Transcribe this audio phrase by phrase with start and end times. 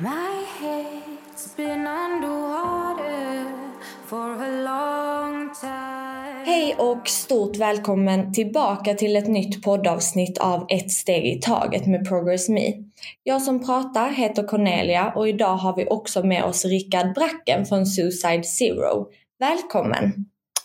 [0.00, 3.46] My head's been underwater
[4.06, 6.44] for a long time.
[6.46, 12.08] Hej och stort välkommen tillbaka till ett nytt poddavsnitt av Ett steg i taget med
[12.08, 12.72] Progress Me.
[13.22, 17.86] Jag som pratar heter Cornelia och idag har vi också med oss Rickard Bracken från
[17.86, 19.06] Suicide Zero.
[19.38, 20.12] Välkommen!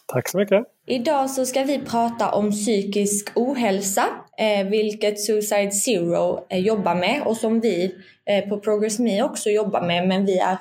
[0.08, 0.64] Tack så mycket!
[0.88, 4.06] Idag så ska vi prata om psykisk ohälsa,
[4.38, 7.96] eh, vilket Suicide Zero eh, jobbar med och som vi
[8.26, 10.58] eh, på Progress Me också jobbar med, men vi är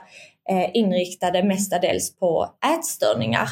[0.49, 2.47] eh, inriktade mestadels på
[2.79, 3.49] ätstörningar.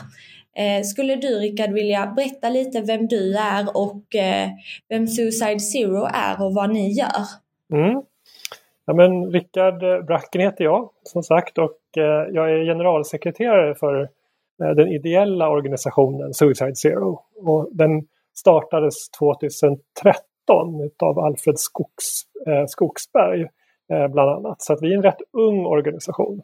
[0.56, 4.48] Eh, skulle du Rickard vilja berätta lite vem du är och eh,
[4.88, 7.24] vem Suicide Zero är och vad ni gör?
[7.72, 8.02] Mm.
[8.84, 14.00] Ja, men Rickard eh, Bracken heter jag som sagt och eh, jag är generalsekreterare för
[14.62, 17.20] eh, den ideella organisationen Suicide Zero.
[17.36, 19.82] Och den startades 2013
[21.02, 23.42] av Alfred Skogs, eh, Skogsberg
[23.92, 24.62] eh, bland annat.
[24.62, 26.42] Så att vi är en rätt ung organisation.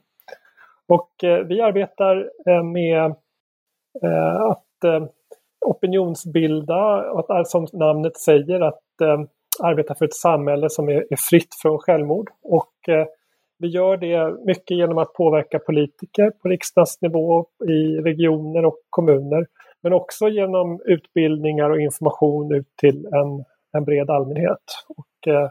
[0.89, 3.05] Och eh, vi arbetar eh, med
[4.03, 5.07] eh, att eh,
[5.67, 9.21] opinionsbilda och att, som namnet säger att eh,
[9.63, 12.31] arbeta för ett samhälle som är, är fritt från självmord.
[12.43, 13.07] Och eh,
[13.59, 19.47] vi gör det mycket genom att påverka politiker på riksdagsnivå, i regioner och kommuner.
[19.83, 24.63] Men också genom utbildningar och information ut till en, en bred allmänhet.
[24.89, 25.51] Och, eh,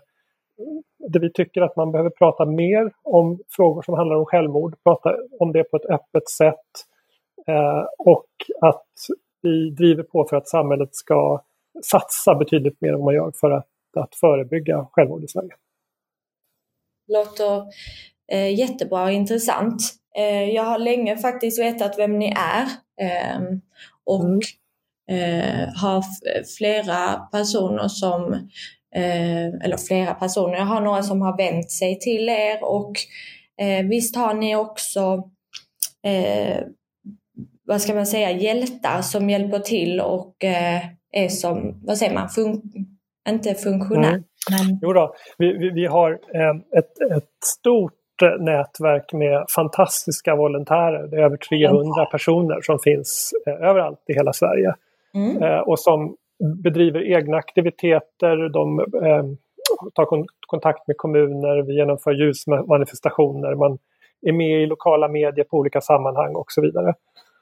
[1.08, 5.16] det vi tycker att man behöver prata mer om frågor som handlar om självmord, prata
[5.40, 6.56] om det på ett öppet sätt
[7.48, 8.30] eh, och
[8.62, 8.88] att
[9.42, 11.42] vi driver på för att samhället ska
[11.84, 15.56] satsa betydligt mer än vad man gör för att, att förebygga självmord i Sverige
[17.08, 17.64] låter
[18.32, 19.82] eh, jättebra och intressant.
[20.18, 22.64] Eh, jag har länge faktiskt vetat vem ni är
[23.02, 23.42] eh,
[24.06, 24.40] och mm.
[25.12, 26.04] Eh, har
[26.58, 28.34] flera personer som,
[28.96, 32.92] eh, eller flera personer, jag har några som har vänt sig till er och
[33.62, 35.30] eh, visst har ni också
[37.66, 40.36] vad ska man säga, hjältar som hjälper till och
[41.12, 42.62] är som, vad säger man, fun
[43.30, 44.10] inte funktionär.
[44.10, 44.24] Mm.
[44.50, 44.80] Men...
[44.82, 47.94] Jo då, vi, vi, vi har eh, ett, ett stort
[48.40, 51.08] nätverk med fantastiska volontärer.
[51.08, 54.74] Det är över 300 personer som finns eh, överallt i hela Sverige.
[55.14, 55.44] Mm.
[55.44, 56.16] Eh, och som
[56.64, 59.24] bedriver egna aktiviteter, de eh,
[59.94, 63.78] tar kon kontakt med kommuner, vi genomför ljusmanifestationer, man
[64.22, 66.94] är med i lokala medier på olika sammanhang och så vidare.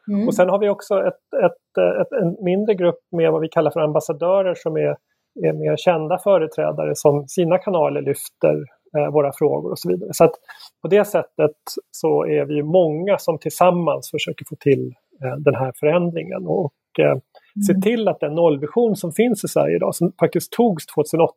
[0.07, 0.28] Mm.
[0.28, 3.72] Och sen har vi också ett, ett, ett, en mindre grupp med vad vi kallar
[3.72, 4.95] för ambassadörer som är
[5.41, 8.63] är mer kända företrädare som sina kanaler lyfter eh,
[9.14, 10.09] våra frågor och så vidare.
[10.14, 10.31] Så att
[10.81, 11.56] på det sättet
[11.92, 14.94] så är vi många som tillsammans försöker få till
[15.24, 17.22] eh, den här förändringen och eh, mm.
[17.68, 21.34] se till att den nollvision som finns i Sverige idag, som faktiskt togs 2008,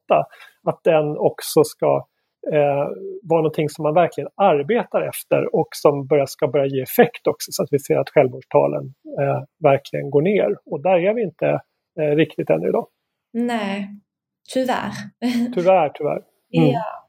[0.63, 2.07] att den också ska
[2.53, 2.87] eh,
[3.23, 7.53] vara någonting som man verkligen arbetar efter och som börjar, ska börja ge effekt också
[7.53, 8.85] så att vi ser att självmordstalen
[9.21, 10.57] eh, verkligen går ner.
[10.65, 11.61] Och där är vi inte
[12.01, 12.87] eh, riktigt ännu idag.
[13.33, 13.89] Nej,
[14.55, 14.93] tyvärr.
[15.55, 16.23] Tyvärr, tyvärr.
[16.57, 16.71] Mm.
[16.71, 17.06] Ja.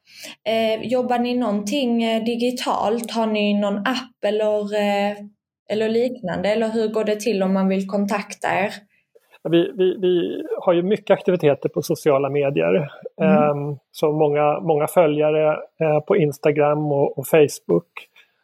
[0.47, 3.11] Eh, jobbar ni någonting eh, digitalt?
[3.11, 5.17] Har ni någon app eller, eh,
[5.69, 6.49] eller liknande?
[6.49, 8.73] Eller hur går det till om man vill kontakta er?
[9.49, 12.91] Vi, vi, vi har ju mycket aktiviteter på sociala medier.
[13.21, 13.33] Mm.
[13.33, 15.57] Eh, så många, många följare
[16.07, 17.89] på Instagram och, och Facebook.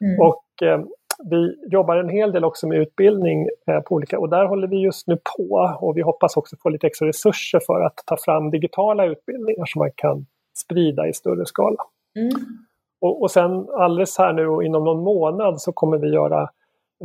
[0.02, 0.20] Mm.
[0.20, 0.88] Och ehm,
[1.30, 3.48] vi jobbar en hel del också med utbildning
[3.88, 6.88] på olika och där håller vi just nu på och vi hoppas också få lite
[6.88, 11.84] extra resurser för att ta fram digitala utbildningar som man kan sprida i större skala.
[12.16, 12.30] Mm.
[13.02, 16.50] Och, och sen alldeles här nu och inom någon månad så kommer vi göra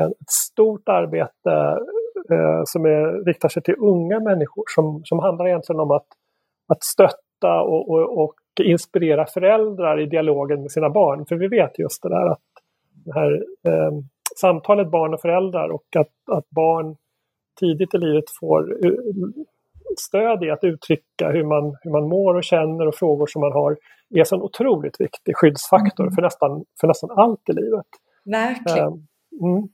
[0.00, 1.78] ett stort arbete
[2.30, 6.06] eh, som är, riktar sig till unga människor som, som handlar egentligen om att,
[6.68, 11.26] att stötta och, och, och inspirera föräldrar i dialogen med sina barn.
[11.26, 12.42] För vi vet just det där att
[13.04, 13.92] det här eh,
[14.40, 16.96] samtalet barn och föräldrar och att, att barn
[17.60, 18.92] tidigt i livet får eh,
[19.96, 23.52] stöd i att uttrycka hur man, hur man mår och känner och frågor som man
[23.52, 23.76] har
[24.14, 26.14] är en otroligt viktig skyddsfaktor mm.
[26.14, 27.86] för, nästan, för nästan allt i livet.
[28.24, 28.88] Verkligen.
[28.88, 29.68] Eh, mm.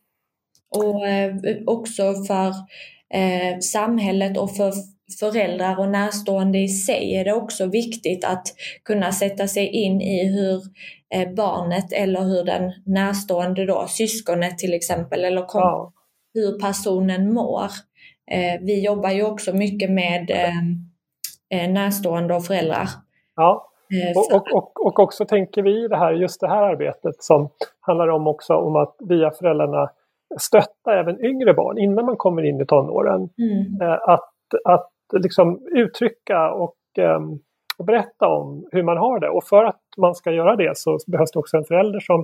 [0.76, 1.34] Och eh,
[1.66, 2.48] också för
[3.14, 4.72] eh, samhället och för
[5.20, 8.46] föräldrar och närstående i sig är det också viktigt att
[8.84, 10.62] kunna sätta sig in i hur
[11.14, 15.92] eh, barnet eller hur den närstående då, syskonet till exempel, eller kom, ja.
[16.34, 17.70] hur personen mår.
[18.30, 20.30] Eh, vi jobbar ju också mycket med
[21.50, 22.88] eh, närstående och föräldrar.
[23.36, 23.70] Ja,
[24.16, 27.48] och, och, och, och också tänker vi det här, just det här arbetet som
[27.80, 29.90] handlar om också om att via föräldrarna
[30.38, 33.28] stötta även yngre barn innan man kommer in i tonåren.
[33.38, 33.92] Mm.
[34.02, 34.30] Att,
[34.64, 37.38] att liksom uttrycka och, um,
[37.78, 39.28] och berätta om hur man har det.
[39.28, 42.20] Och för att man ska göra det så behövs det också en förälder som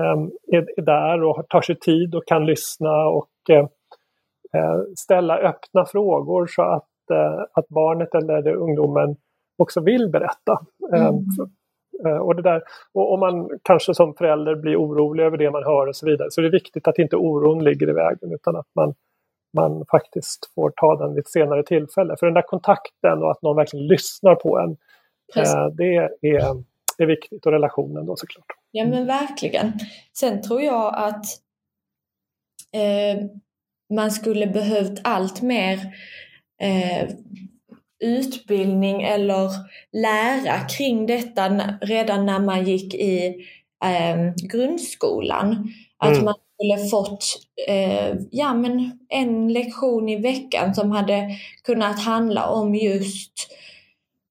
[0.00, 3.66] um, är, är, där och tar sig tid och kan lyssna och uh,
[4.96, 9.16] ställa öppna frågor så att, uh, att barnet eller ungdomen
[9.58, 10.58] också vill berätta.
[10.92, 11.06] Mm.
[11.06, 12.62] Um, och, det där,
[12.94, 16.30] och om man kanske som förälder blir orolig över det man hör och så vidare
[16.30, 18.94] så är det viktigt att inte oron ligger i vägen utan att man
[19.52, 22.16] man faktiskt får ta den vid ett senare tillfälle.
[22.18, 24.70] För den där kontakten och att någon verkligen lyssnar på en,
[25.36, 26.10] eh, det är,
[26.98, 28.46] är viktigt och relationen då såklart.
[28.70, 29.72] Ja men verkligen.
[30.12, 31.24] Sen tror jag att
[32.74, 33.24] eh,
[33.94, 35.78] man skulle behövt allt mer
[36.62, 37.08] eh,
[38.04, 39.50] utbildning eller
[39.92, 41.48] lära kring detta
[41.80, 43.26] redan när man gick i
[43.84, 45.72] eh, grundskolan.
[45.98, 46.24] Att mm.
[46.24, 47.24] man skulle fått
[47.68, 51.28] eh, ja, men en lektion i veckan som hade
[51.64, 53.32] kunnat handla om just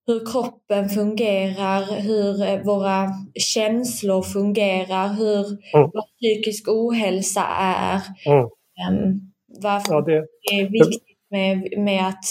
[0.08, 5.90] hur kroppen fungerar, hur eh, våra känslor fungerar, hur mm.
[5.94, 8.02] vad psykisk ohälsa är.
[8.26, 9.32] Mm.
[9.62, 10.26] Varför ja, det...
[10.50, 12.26] det är viktigt med, med att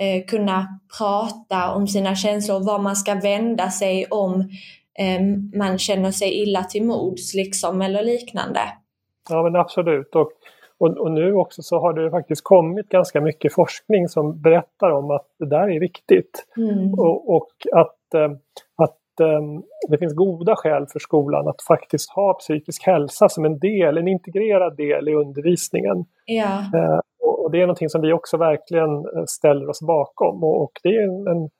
[0.00, 4.40] eh, kunna prata om sina känslor, var man ska vända sig om
[4.98, 5.20] eh,
[5.58, 8.60] man känner sig illa till mods liksom, eller liknande.
[9.30, 10.14] Ja men absolut.
[10.14, 10.30] Och,
[10.78, 15.10] och, och, nu också så har det faktiskt kommit ganska mycket forskning som berättar om
[15.10, 16.46] att det där är viktigt.
[16.56, 16.94] Mm.
[16.94, 18.30] Och, och, att eh,
[19.88, 24.08] det finns goda skäl för skolan att faktiskt ha psykisk hälsa som en del, en
[24.08, 26.04] integrerad del i undervisningen.
[26.26, 26.78] Ja.
[26.78, 27.00] Eh,
[27.44, 30.44] och det är någonting som vi också verkligen ställer oss bakom.
[30.44, 31.50] Och, det är en, en,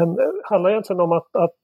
[0.00, 1.56] en, handlar egentligen om att, att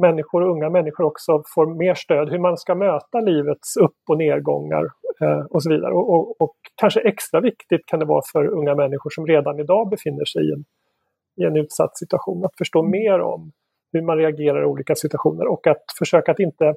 [0.00, 4.84] människor, unga människor också får mer stöd hur man ska möta livets upp och nedgångar
[5.20, 5.92] eh, och så vidare.
[5.92, 9.90] Och, och, och, kanske extra viktigt kan det vara för unga människor som redan idag
[9.90, 10.64] befinner sig i en,
[11.36, 13.52] i en utsatt situation att förstå mer om
[13.92, 16.74] hur man reagerar i olika situationer och att försöka att inte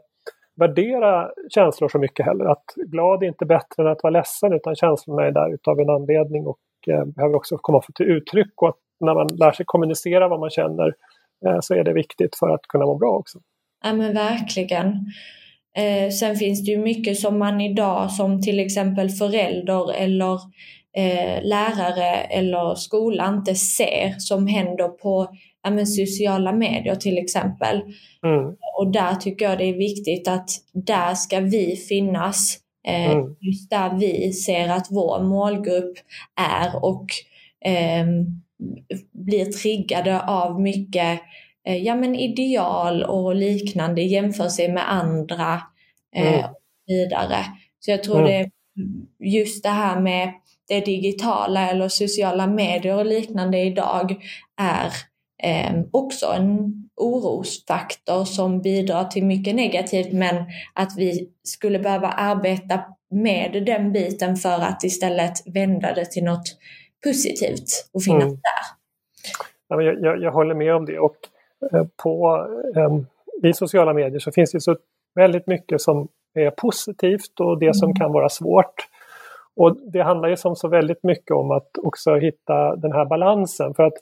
[0.56, 2.46] värdera känslor så mycket heller.
[2.46, 5.90] Att glad är inte bättre än att vara ledsen utan känslorna är där utav en
[5.90, 10.28] anledning och eh, behöver också komma till uttryck och att när man lär sig kommunicera
[10.28, 10.94] vad man känner
[11.46, 13.40] Eh, så är det viktigt för att kunna må bra också.
[13.84, 14.88] Ja men verkligen.
[15.78, 20.34] Eh, sen finns det ju mycket som man idag som till exempel förälder eller
[20.98, 25.28] eh, lärare eller skola inte ser som händer på
[25.72, 27.82] men sociala medier till exempel.
[28.26, 28.56] Mm.
[28.78, 32.60] Och där tycker jag det är viktigt att där ska vi finnas.
[32.88, 33.36] Eh, mm.
[33.40, 35.98] Just där vi ser att vår målgrupp
[36.36, 37.06] är och
[37.66, 38.06] eh,
[39.12, 41.20] blir triggade av mycket
[41.68, 45.62] eh, ja, men ideal och liknande i jämförelse med andra
[46.16, 46.50] eh, mm.
[46.88, 47.46] vidare.
[47.80, 48.28] Så jag tror mm.
[48.28, 48.50] det
[49.20, 50.34] just det här med
[50.68, 54.16] det digitala eller sociala medier och liknande idag
[54.62, 54.92] är
[55.44, 60.36] eh, också en orosfaktor som bidrar till mycket negativt men
[60.74, 62.80] att vi skulle behöva arbeta
[63.12, 66.58] med den biten för att istället vända det till något
[67.04, 68.36] positivt och finnas mm.
[68.36, 68.64] där.
[69.68, 71.18] Ja, jag, jag, jag, håller med om det och
[71.72, 74.78] eh, på, eh, i sociala medier så finns det så
[75.16, 77.74] väldigt mycket som är positivt och det mm.
[77.74, 78.88] som kan vara svårt.
[79.56, 83.74] Och det handlar ju som så väldigt mycket om att också hitta den här balansen
[83.74, 83.98] för att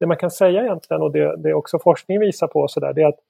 [0.00, 3.02] det man kan säga egentligen och det, det också forskning visar på så där, det
[3.02, 3.20] är att,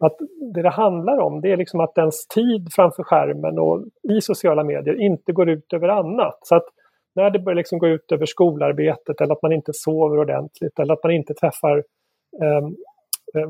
[0.00, 0.16] att
[0.54, 3.84] det det handlar om det är liksom att ens tid framför skärmen och
[4.16, 6.38] i sociala medier inte går ut över annat.
[6.42, 6.66] Så att
[7.14, 10.94] när det börjar liksom gå ut över skolarbetet eller att man inte sover ordentligt eller
[10.94, 11.76] att man inte träffar
[12.42, 12.68] eh,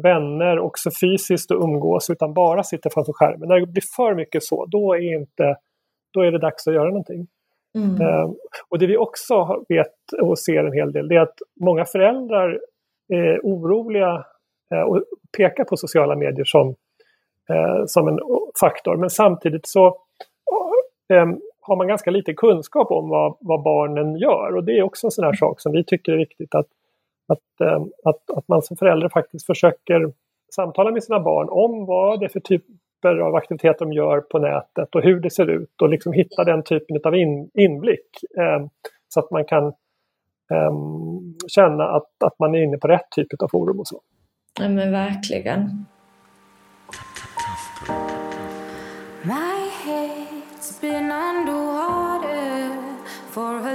[0.02, 3.48] vänner också fysiskt och umgås utan bara sitter framför skärmen.
[3.48, 5.56] När det blir för mycket så, då är, inte,
[6.14, 7.26] då är det dags att göra någonting.
[7.74, 8.00] Mm.
[8.00, 8.30] Eh,
[8.68, 12.60] och det vi också vet och ser en hel del, det är att många föräldrar
[13.12, 14.24] eh, oroliga
[14.74, 15.02] eh, och
[15.36, 16.68] pekar på sociala medier som,
[17.48, 18.18] eh, som en
[18.60, 18.96] faktor.
[18.96, 19.86] Men samtidigt så
[21.10, 21.26] eh, eh,
[21.60, 24.56] har man ganska lite kunskap om vad, vad barnen gör.
[24.56, 26.66] Och det är också en sån här sak som vi tycker är viktigt att,
[27.28, 30.12] att, eh, att, att man som förälder faktiskt försöker
[30.54, 34.38] samtala med sina barn om vad det är för typer av aktivitet de gör på
[34.38, 38.08] nätet och hur det ser ut och liksom hitta den typen av in, inblick.
[38.38, 38.66] Eh,
[39.08, 39.66] så att man kan
[40.50, 40.72] eh,
[41.48, 44.00] känna att, att man är inne på rätt typ av forum och så.
[44.60, 45.86] Ja men verkligen.
[50.80, 52.76] been underwater
[53.30, 53.69] for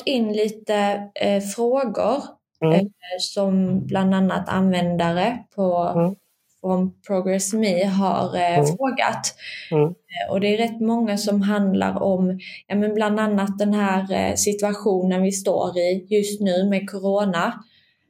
[0.00, 2.22] fått in lite eh, frågor
[2.64, 2.90] mm.
[3.20, 6.14] som bland annat användare på mm
[6.60, 8.66] från Progress Me har eh, mm.
[8.66, 9.34] frågat.
[9.70, 9.84] Mm.
[9.84, 14.12] Eh, och det är rätt många som handlar om ja, men bland annat den här
[14.12, 17.64] eh, situationen vi står i just nu med Corona.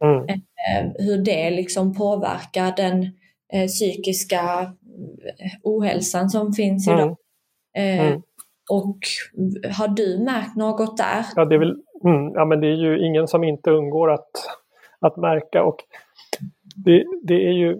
[0.04, 0.28] Mm.
[0.28, 3.02] Eh, hur det liksom påverkar den
[3.52, 4.72] eh, psykiska
[5.62, 7.16] ohälsan som finns idag.
[8.70, 8.76] Eh.
[8.76, 8.98] Och
[9.78, 11.24] har du märkt något där?
[11.36, 14.30] Ja, det är väl, mm, ja, men det är ju ingen som inte undgår att,
[15.00, 15.64] att märka.
[15.64, 15.76] Och
[16.84, 17.78] det, det är ju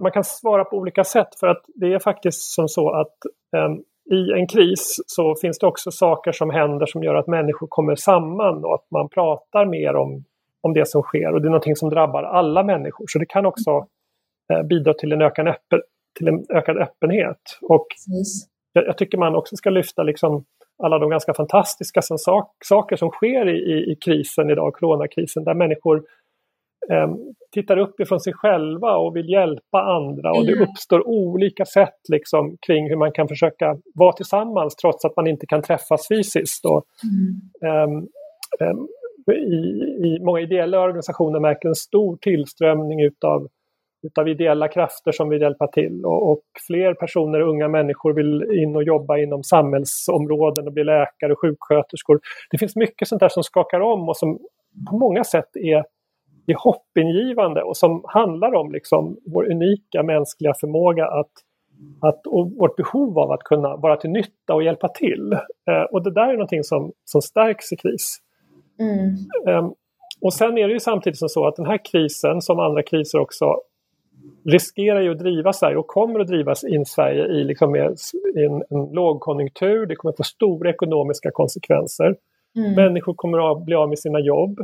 [0.00, 3.16] man kan svara på olika sätt för att det är faktiskt som så att
[3.56, 3.82] um,
[4.16, 7.94] i en kris så finns det också saker som händer som gör att människor kommer
[7.94, 10.24] samman och att man pratar mer om,
[10.60, 13.04] om det som sker och det är någonting som drabbar alla människor.
[13.08, 13.70] Så det kan också
[14.52, 15.80] uh, bidra till en, ökad öppen,
[16.18, 17.58] till en ökad öppenhet.
[17.62, 17.86] Och
[18.74, 20.44] jag, jag, tycker man också ska lyfta liksom
[20.82, 25.44] alla de ganska fantastiska som sak, saker som sker i, i, i krisen idag, coronakrisen,
[25.44, 25.96] där människor
[26.90, 27.08] eh,
[27.52, 30.68] tittar upp ifrån sig själva och vill hjälpa andra och det mm.
[30.68, 35.46] uppstår olika sätt liksom, kring hur man kan försöka vara tillsammans trots att man inte
[35.46, 36.64] kan träffas fysiskt.
[36.64, 36.84] Och,
[37.62, 38.08] mm.
[38.60, 38.74] eh,
[39.32, 39.60] i,
[40.06, 43.48] i, många ideella organisationer märker en stor tillströmning utav,
[44.04, 48.76] utav ideella krafter som vill hjälpa till och, och, fler personer, unga människor vill in
[48.76, 52.20] och jobba inom samhällsområden och bli läkare och sjuksköterskor.
[52.50, 54.38] Det finns mycket sånt där som skakar om och som
[54.90, 55.84] på många sätt är
[56.46, 61.30] är hoppingivande och som handlar om liksom vår unika mänskliga förmåga att,
[62.00, 65.32] att, och vårt behov av att kunna vara till nytta och hjälpa till.
[65.68, 68.18] Eh, och det där är någonting som, som stärks i kris.
[68.80, 69.16] Mm.
[69.48, 69.70] Eh,
[70.20, 73.18] och sen är det ju samtidigt som så att den här krisen, som andra kriser
[73.18, 73.44] också,
[74.44, 78.92] riskerar ju att driva Sverige och kommer att drivas in Sverige i, liksom en, en
[78.92, 79.86] lågkonjunktur.
[79.86, 82.16] Det kommer att få stora ekonomiska konsekvenser.
[82.56, 82.74] Mm.
[82.74, 84.60] Människor kommer att bli av med sina jobb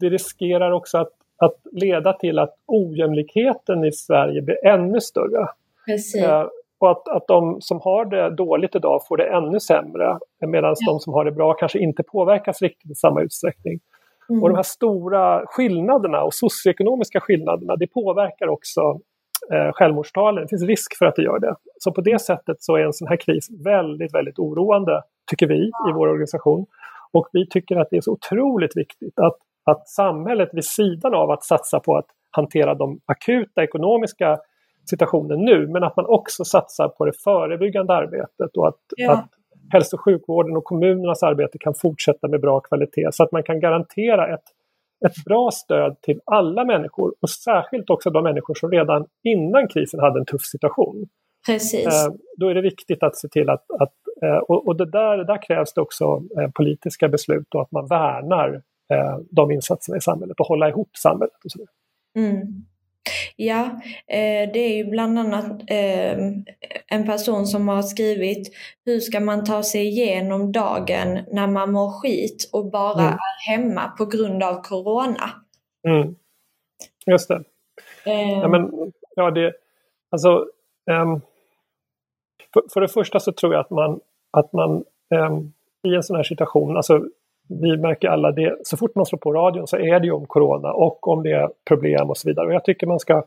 [0.00, 5.48] det riskerar också att, att leda till att ojämlikheten i Sverige blir ännu större.
[6.24, 6.46] Eh,
[6.78, 10.92] och att, att de som har det dåligt idag får det ännu sämre medan ja.
[10.92, 13.80] de som har det bra kanske inte påverkas riktigt i samma utsträckning.
[14.30, 14.42] Mm.
[14.42, 18.80] Och de här stora skillnaderna och socioekonomiska skillnaderna det påverkar också
[19.52, 20.42] eh, självmordstalen.
[20.42, 21.54] Det finns risk för att det gör det.
[21.78, 25.58] Så på det sättet så är en sån här kris väldigt, väldigt oroande, tycker vi
[25.64, 26.66] i vår organisation.
[27.12, 29.38] Och vi tycker att det är så otroligt viktigt att
[29.70, 34.38] att samhället vid sidan av att satsa på att hantera de akuta ekonomiska
[34.90, 39.12] situationen nu, men att man också satsar på det förebyggande arbetet och att, ja.
[39.12, 39.28] att
[39.70, 43.60] hälso och sjukvården och kommunernas arbete kan fortsätta med bra kvalitet så att man kan
[43.60, 44.44] garantera ett,
[45.06, 50.00] ett bra stöd till alla människor och särskilt också de människor som redan innan krisen
[50.00, 51.06] hade en tuff situation.
[51.46, 51.86] Precis.
[51.86, 55.24] Eh, då är det viktigt att se till att, att eh, och, och det där,
[55.24, 56.04] där krävs det också
[56.38, 60.90] eh, politiska beslut och att man värnar eh, de insatserna i samhället och hålla ihop
[60.96, 61.44] samhället.
[61.44, 61.58] Och så
[62.16, 62.64] mm.
[63.36, 63.64] Ja,
[64.06, 66.18] eh, det är ju bland annat eh,
[66.86, 71.90] en person som har skrivit hur ska man ta sig igenom dagen när man mår
[71.90, 73.12] skit och bara mm.
[73.12, 75.30] är hemma på grund av Corona?
[75.88, 76.14] Mm.
[77.06, 77.42] Just det.
[78.04, 78.48] Ja, eh.
[78.48, 79.52] men, ja, det
[80.10, 80.46] alltså,
[80.90, 81.20] um,
[82.52, 84.00] för, för, det första så tror jag att man,
[84.30, 84.84] att man
[85.14, 87.04] um, i en sån här situation, alltså
[87.48, 90.26] vi märker alla det, så fort man slår på radion så är det ju om
[90.26, 92.46] Corona och om det är problem och så vidare.
[92.46, 93.24] Och jag tycker man ska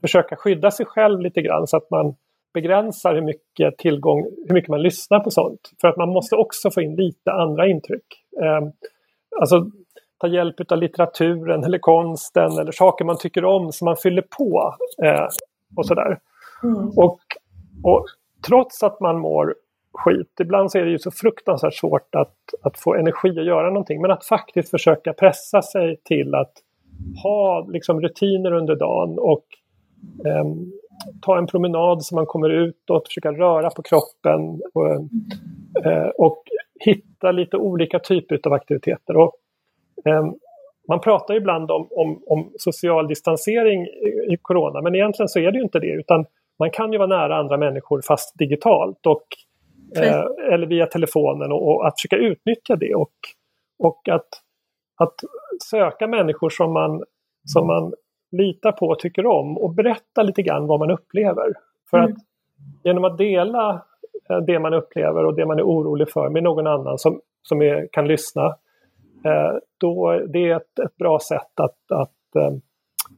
[0.00, 2.14] försöka skydda sig själv lite grann så att man
[2.54, 5.60] begränsar hur mycket tillgång, hur mycket man lyssnar på sånt.
[5.80, 8.04] För att man måste också få in lite andra intryck.
[8.42, 8.68] Eh,
[9.40, 9.66] alltså
[10.18, 14.74] ta hjälp av litteraturen eller konsten eller saker man tycker om som man fyller på.
[15.04, 15.26] Eh,
[15.76, 16.18] och sådär.
[16.62, 16.88] Mm.
[16.96, 17.20] Och,
[17.84, 18.06] och
[18.46, 19.54] trots att man mår
[19.92, 20.40] skit.
[20.40, 24.00] Ibland så är det ju så fruktansvärt svårt att, att få energi att göra någonting.
[24.00, 26.52] Men att faktiskt försöka pressa sig till att
[27.22, 29.44] ha liksom, rutiner under dagen och
[30.26, 30.44] eh,
[31.22, 34.90] ta en promenad så man kommer utåt, försöka röra på kroppen och,
[35.84, 36.42] eh, och
[36.80, 39.16] hitta lite olika typer av aktiviteter.
[39.16, 39.32] Och,
[40.04, 40.24] eh,
[40.88, 45.52] man pratar ibland om, om, om, social distansering i, i corona men egentligen så är
[45.52, 46.24] det ju inte det utan
[46.58, 49.24] man kan ju vara nära andra människor fast digitalt och
[49.96, 53.14] Eh, eller via telefonen och, och, att försöka utnyttja det och,
[53.78, 54.28] och att,
[54.96, 55.14] att
[55.64, 57.04] söka människor som man,
[57.44, 57.92] som man
[58.32, 61.52] litar på och tycker om och berätta lite grann vad man upplever.
[61.90, 62.12] För mm.
[62.12, 62.18] att
[62.84, 63.82] genom att dela
[64.30, 67.62] eh, det man upplever och det man är orolig för med någon annan som, som
[67.62, 68.46] är, kan lyssna,
[69.24, 72.56] eh, då det är ett, ett bra sätt att, att eh,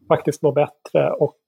[0.09, 1.39] faktiskt må bättre och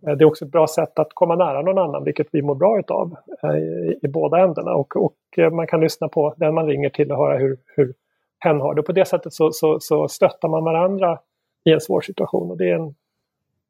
[0.00, 2.78] det är också ett bra sätt att komma nära någon annan, vilket vi mår bra
[2.78, 4.74] utav eh, i, i båda ändarna.
[4.74, 7.94] Och, och, eh, man kan lyssna på den man ringer till och höra hur, hur
[8.38, 8.82] hen har det.
[8.82, 11.18] På det sättet så, så, så stöttar man varandra
[11.64, 12.94] i en svår situation och det är, en,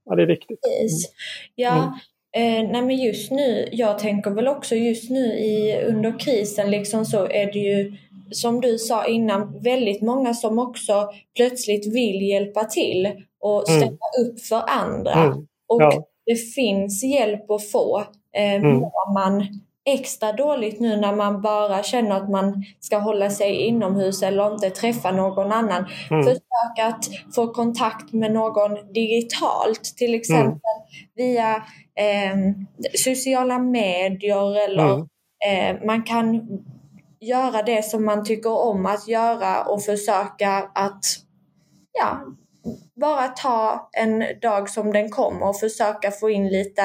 [0.04, 0.60] ja, det är viktigt.
[0.80, 0.88] Mm.
[1.54, 1.92] Ja, mm.
[2.32, 7.04] Eh, nej men just nu, jag tänker väl också just nu i, under krisen liksom
[7.04, 7.96] så är det ju
[8.30, 13.80] som du sa innan, väldigt många som också plötsligt vill hjälpa till och mm.
[13.80, 14.26] ställa mm.
[14.26, 15.12] upp för andra.
[15.12, 15.46] Mm.
[15.66, 16.07] Och ja.
[16.28, 18.04] Det finns hjälp att få.
[18.36, 18.76] Eh, mm.
[18.76, 19.46] Mår man
[19.84, 24.70] extra dåligt nu när man bara känner att man ska hålla sig inomhus eller inte
[24.70, 25.84] träffa någon annan.
[26.10, 26.22] Mm.
[26.22, 30.58] Försök att få kontakt med någon digitalt, till exempel mm.
[31.16, 31.56] via
[31.94, 32.36] eh,
[32.94, 35.76] sociala medier eller mm.
[35.76, 36.48] eh, man kan
[37.20, 41.04] göra det som man tycker om att göra och försöka att
[41.98, 42.20] ja,
[43.00, 46.82] bara ta en dag som den kommer och försöka få in lite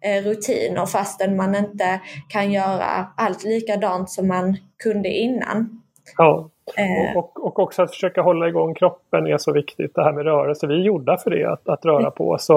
[0.00, 5.82] eh, rutiner fastän man inte kan göra allt likadant som man kunde innan.
[6.16, 7.18] Ja, eh.
[7.18, 9.94] och, och också att försöka hålla igång kroppen är så viktigt.
[9.94, 12.50] Det här med rörelse, vi är gjorda för det, att, att röra på oss.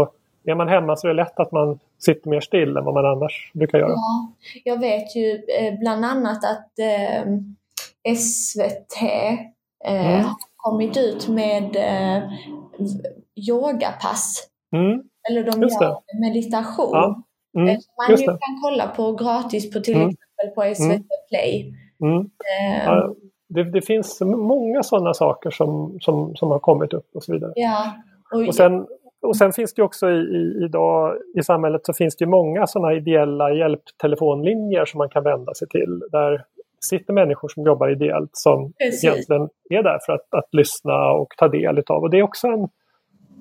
[0.46, 3.06] Är man hemma så är det lätt att man sitter mer still än vad man
[3.06, 3.90] annars brukar göra.
[3.90, 4.32] Ja,
[4.64, 9.02] jag vet ju eh, bland annat att eh, SVT
[9.86, 10.26] eh, mm.
[10.26, 12.24] har kommit ut med eh,
[13.50, 14.48] yogapass.
[14.76, 15.02] Mm.
[15.30, 16.20] Eller de Just gör det.
[16.20, 16.90] meditation.
[16.92, 17.24] Ja.
[17.58, 17.70] Mm.
[17.70, 17.78] Eh,
[18.10, 20.10] man ju kan kolla på gratis på till mm.
[20.10, 21.04] exempel på SVT mm.
[21.30, 21.74] Play.
[22.04, 22.20] Mm.
[22.20, 22.86] Eh.
[22.86, 23.16] Ja,
[23.50, 27.52] det, det, finns många sådana saker som, som, som har kommit upp och så vidare.
[27.56, 27.94] Ja.
[28.34, 28.88] Och, och sen,
[29.22, 32.94] och sen finns det också i, i, idag i samhället så finns det många sådana
[32.94, 36.04] ideella hjälptelefonlinjer som man kan vända sig till.
[36.12, 36.46] Där
[36.86, 39.04] sitter människor som jobbar ideellt som Precis.
[39.04, 42.04] egentligen är där för att, att lyssna och ta del utav.
[42.04, 42.68] Och det är också en,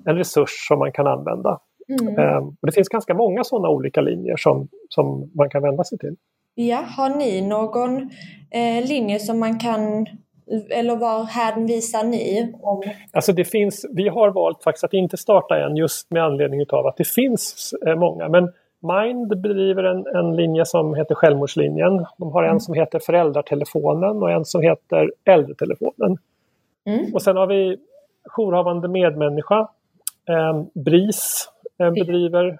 [0.05, 1.59] en resurs som man kan använda.
[1.99, 2.37] Mm.
[2.37, 5.97] Um, och det finns ganska många sådana olika linjer som, som man kan vända sig
[5.97, 6.15] till.
[6.55, 8.09] Ja, har ni någon
[8.51, 10.05] eh, linje som man kan
[10.69, 12.53] eller var hänvisar ni?
[12.61, 12.83] Om...
[13.11, 16.87] Alltså det finns, vi har valt faktiskt att inte starta än just med anledning utav
[16.87, 18.29] att det finns eh, många.
[18.29, 22.05] Men Mind bedriver en, en linje som heter Självmordslinjen.
[22.17, 22.59] De har en mm.
[22.59, 26.17] som heter Föräldrartelefonen och en som heter Äldretelefonen.
[26.85, 27.13] Mm.
[27.13, 27.77] Och sen har vi
[28.37, 29.67] jourhavande medmänniska.
[30.29, 32.59] Eh, BRIS eh, bedriver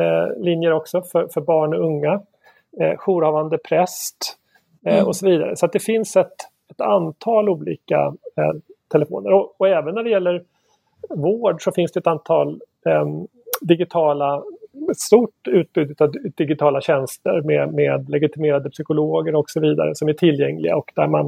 [0.00, 2.20] eh, linjer också för, för barn och unga.
[2.80, 4.16] Eh, jourhavande präst
[4.86, 5.06] eh, mm.
[5.06, 5.56] och så vidare.
[5.56, 6.36] Så det finns ett,
[6.70, 8.52] ett antal olika eh,
[8.88, 9.32] telefoner.
[9.32, 10.44] Och, och, även när det gäller
[11.08, 13.06] vård så finns det ett antal eh,
[13.60, 14.42] digitala
[14.90, 20.12] ett stort utbud av digitala tjänster med, med legitimerade psykologer och så vidare som är
[20.12, 21.26] tillgängliga och där man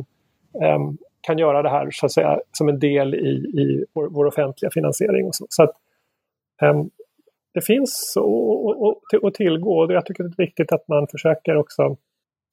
[0.63, 0.79] eh,
[1.21, 3.29] kan göra det här så att säga som en del i,
[3.61, 5.27] i vår, vår offentliga finansiering.
[5.27, 5.47] Och så.
[5.49, 5.75] så att,
[6.63, 6.85] eh,
[7.55, 8.15] det finns
[9.23, 11.83] att tillgå och jag tycker det är viktigt att man försöker också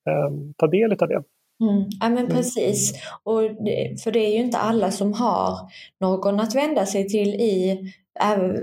[0.10, 1.24] eh, ta del av det.
[1.62, 1.90] Mm.
[2.00, 2.30] Ja men mm.
[2.30, 2.94] precis.
[3.24, 5.58] Och det, för det är ju inte alla som har
[6.00, 7.80] någon att vända sig till i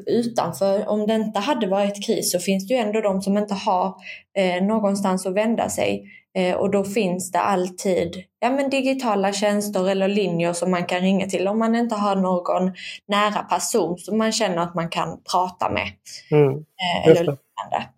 [0.07, 0.89] utanför.
[0.89, 3.95] Om det inte hade varit kris så finns det ju ändå de som inte har
[4.39, 6.05] eh, någonstans att vända sig.
[6.39, 11.01] Eh, och då finns det alltid ja, men digitala tjänster eller linjer som man kan
[11.01, 12.73] ringa till om man inte har någon
[13.09, 15.89] nära person som man känner att man kan prata med.
[16.31, 16.53] Mm.
[16.53, 17.89] Eh, eller liknande.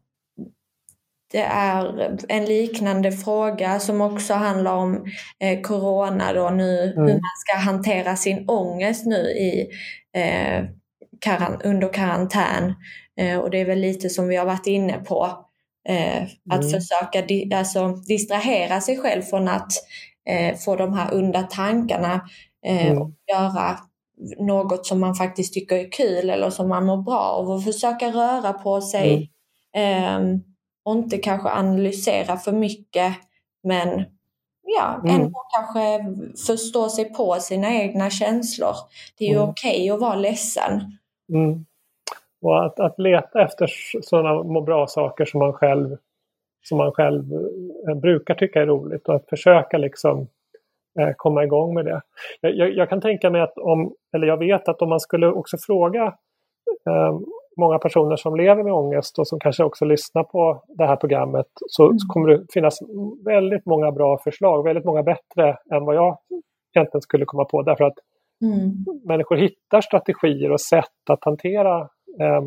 [1.32, 5.04] Det är en liknande fråga som också handlar om
[5.40, 7.06] eh, corona då nu, mm.
[7.06, 9.68] hur man ska hantera sin ångest nu i,
[10.14, 10.64] eh,
[11.20, 12.74] karan under karantän.
[13.20, 15.46] Eh, och det är väl lite som vi har varit inne på.
[15.88, 16.70] Eh, att mm.
[16.70, 19.72] försöka di alltså, distrahera sig själv från att
[20.28, 22.20] eh, få de här onda tankarna
[22.66, 23.02] eh, mm.
[23.02, 23.78] och göra
[24.38, 28.08] något som man faktiskt tycker är kul eller som man mår bra av och försöka
[28.08, 29.30] röra på sig.
[30.86, 33.14] Ehm, och inte kanske analysera för mycket
[33.62, 34.04] men
[34.62, 35.20] ja, mm.
[35.20, 36.04] ändå kanske
[36.46, 38.74] förstå sig på sina egna känslor.
[39.18, 39.48] Det är ju mm.
[39.48, 40.98] okej okay att vara ledsen.
[41.32, 41.66] Mm.
[42.42, 43.66] Och att, att leta efter
[44.02, 45.96] sådana må bra-saker som man själv
[46.62, 47.32] som man själv
[47.88, 50.28] eh, brukar tycka är roligt och att försöka liksom
[51.00, 52.02] eh, komma igång med det.
[52.40, 55.26] Jag, jag, jag, kan tänka mig att om, eller jag vet att om man skulle
[55.26, 56.02] också fråga
[56.86, 57.18] eh,
[57.60, 61.46] många personer som lever med ångest och som kanske också lyssnar på det här programmet
[61.66, 61.98] så, mm.
[61.98, 62.78] så kommer det finnas
[63.24, 66.18] väldigt många bra förslag, väldigt många bättre än vad jag
[66.74, 67.98] egentligen skulle komma på därför att
[68.42, 68.84] mm.
[69.04, 71.80] människor hittar strategier och sätt att hantera
[72.20, 72.42] eh,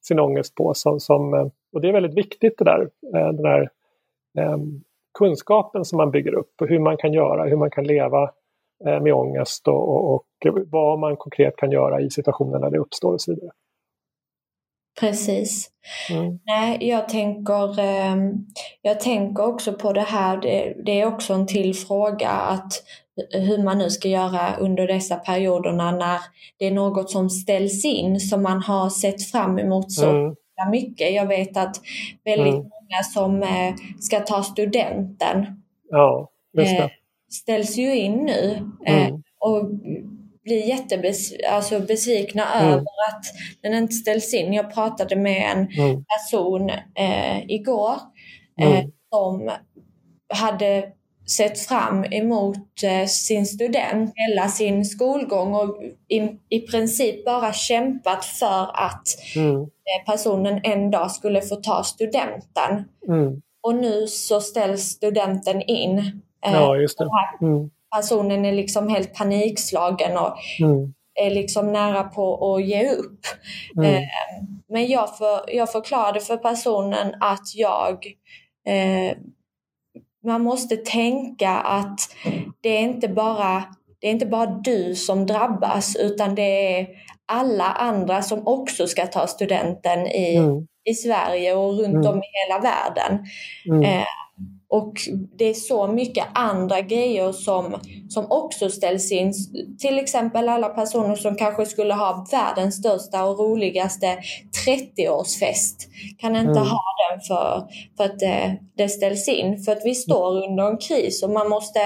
[0.00, 0.74] sin ångest på.
[0.74, 2.80] Som, som, eh, och det är väldigt viktigt det där,
[3.14, 3.70] eh, den här
[4.38, 4.58] eh,
[5.18, 8.30] kunskapen som man bygger upp och hur man kan göra, hur man kan leva
[8.86, 10.24] eh, med ångest och, och, och,
[10.66, 13.50] vad man konkret kan göra i situationer när det uppstår och så vidare.
[15.00, 15.70] Precis.
[16.10, 16.38] Mm.
[16.46, 18.46] Nej, jag tänker, ehm,
[18.82, 20.36] jag tänker också på det här,
[20.84, 22.72] det, är också en till fråga att
[23.30, 26.18] hur man nu ska göra under dessa perioderna när
[26.58, 30.34] det är något som ställs in som man har sett fram emot så mm.
[30.70, 31.14] mycket.
[31.14, 31.76] Jag vet att
[32.24, 32.56] väldigt mm.
[32.56, 35.46] många som eh, ska ta studenten
[35.90, 36.88] ja, eh,
[37.30, 39.22] ställs ju in nu eh, mm.
[39.38, 39.70] och
[40.44, 42.72] blir jättebesvikna alltså besvikna mm.
[42.72, 43.24] över att
[43.62, 44.52] den inte ställs in.
[44.52, 46.04] Jag pratade med en mm.
[46.04, 47.94] person eh, igår
[48.60, 48.90] eh, mm.
[49.10, 49.50] som
[50.34, 50.84] hade
[51.30, 58.24] sett fram emot eh, sin student hela sin skolgång och i, i princip bara kämpat
[58.24, 59.62] för att mm.
[59.62, 62.84] Eh, personen en dag skulle få ta studenten.
[63.08, 63.42] Mm.
[63.62, 65.98] Och nu så ställs studenten in.
[66.46, 67.08] Eh, ja, just det.
[67.96, 70.94] Personen är liksom helt panikslagen och mm.
[71.14, 73.26] är liksom nära på att ge upp.
[73.76, 73.94] Mm.
[73.94, 74.08] Eh,
[74.68, 78.06] men jag, för, jag förklarade för personen att jag
[78.66, 79.16] eh,
[80.24, 82.00] man måste tänka att
[82.60, 83.64] det är inte bara
[84.00, 86.86] det är inte bara du som drabbas utan det är
[87.32, 90.66] alla andra som också ska ta studenten i, mm.
[90.90, 92.06] i Sverige och runt mm.
[92.06, 93.26] om i hela världen.
[93.66, 93.82] Mm.
[93.82, 94.04] Eh,
[94.70, 94.92] och
[95.36, 99.32] det är så mycket andra grejer som, som också ställs in.
[99.78, 104.18] Till exempel alla personer som kanske skulle ha världens största och roligaste
[104.66, 105.76] 30-årsfest
[106.18, 106.66] kan inte mm.
[106.66, 109.62] ha den för, för att det, det ställs in.
[109.62, 111.80] För att vi står under en kris och man måste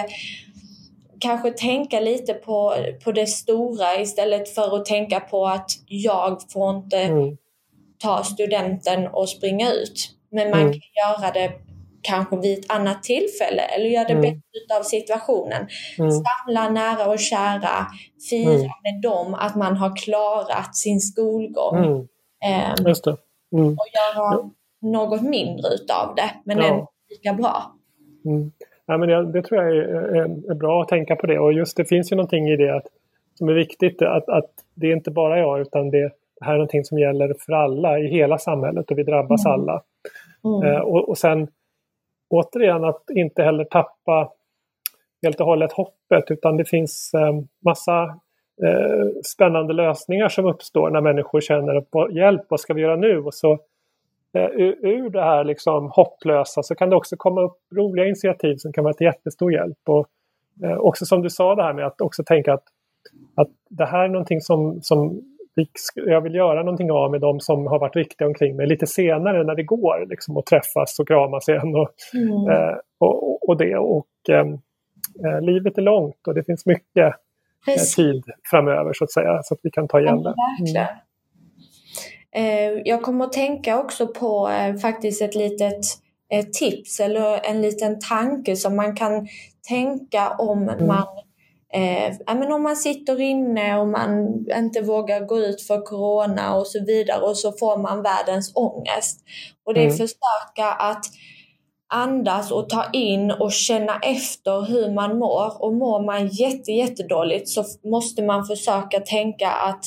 [1.20, 6.76] kanske tänka lite på, på det stora istället för att tänka på att jag får
[6.76, 7.36] inte mm.
[7.98, 10.10] ta studenten och springa ut.
[10.30, 10.72] Men man mm.
[10.72, 10.80] kan
[11.20, 11.52] göra det
[12.04, 14.22] kanske vid ett annat tillfälle eller göra det mm.
[14.22, 15.66] bättre av situationen.
[15.98, 16.10] Mm.
[16.10, 17.86] Samla nära och kära,
[18.30, 18.60] fira mm.
[18.60, 21.76] med dem att man har klarat sin skolgång.
[21.76, 22.06] Mm.
[22.44, 23.16] Eh, Just det.
[23.52, 23.68] Mm.
[23.68, 24.50] Och göra ja.
[24.82, 26.64] något mindre utav det, men ja.
[26.64, 27.74] ändå lika bra.
[28.24, 28.52] Mm.
[28.86, 29.82] Ja, men det, det tror jag är,
[30.16, 32.76] är, är, bra att tänka på det och just det finns ju någonting i det
[32.76, 32.86] att,
[33.34, 36.02] som är viktigt att, att det är inte bara jag utan det,
[36.38, 39.82] det här är någonting som gäller för alla i hela samhället och vi drabbas alla.
[40.64, 41.48] Eh, och, och sen
[42.28, 44.32] återigen att inte heller tappa
[45.22, 47.32] helt och hållet hoppet utan det finns eh,
[47.64, 48.02] massa
[48.62, 53.18] eh, spännande lösningar som uppstår när människor känner på hjälp, vad ska vi göra nu?
[53.18, 53.52] Och så
[54.34, 54.50] eh,
[54.82, 58.84] ur det här liksom hopplösa så kan det också komma upp roliga initiativ som kan
[58.84, 59.78] vara till jättestor hjälp.
[59.88, 60.06] Och
[60.64, 62.64] eh, också som du sa det här med att också tänka att,
[63.34, 65.20] att det här är någonting som, som
[65.94, 69.44] jag vill göra någonting av med de som har varit viktiga omkring mig lite senare
[69.44, 71.74] när det går liksom, att träffas och kramas igen.
[71.74, 72.50] Och, mm.
[72.50, 73.76] eh, och, och, det.
[73.76, 74.52] Och, ehm,
[75.24, 77.14] eh, livet är långt och det finns mycket
[77.68, 80.34] eh, tid framöver så att säga så att vi kan ta igen det.
[80.70, 80.86] Mm.
[82.36, 85.84] Eh, jag kommer att tänka också på eh, faktiskt ett litet
[86.58, 89.28] tips eller en liten tanke som man kan
[89.68, 90.86] tänka om mm.
[90.86, 91.06] man
[91.74, 96.66] Eh, men om man sitter inne och man inte vågar gå ut för corona och
[96.66, 99.20] så vidare och så får man världens ångest.
[99.66, 99.96] Och det är mm.
[99.96, 101.04] försöka att
[101.88, 105.62] andas och ta in och känna efter hur man mår.
[105.62, 109.84] Och mår man jätte, jättedåligt så måste man försöka tänka att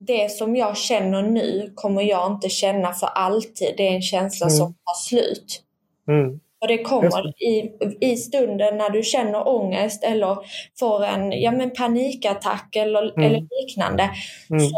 [0.00, 3.74] det som jag känner nu kommer jag inte känna för alltid.
[3.76, 4.56] Det är en känsla mm.
[4.56, 5.62] som tar slut.
[6.08, 6.40] Mm.
[6.62, 10.38] Och det kommer i, i stunden när du känner ångest eller
[10.78, 13.26] får en ja, men panikattack eller, mm.
[13.26, 14.10] eller liknande.
[14.50, 14.68] Mm.
[14.68, 14.76] Så,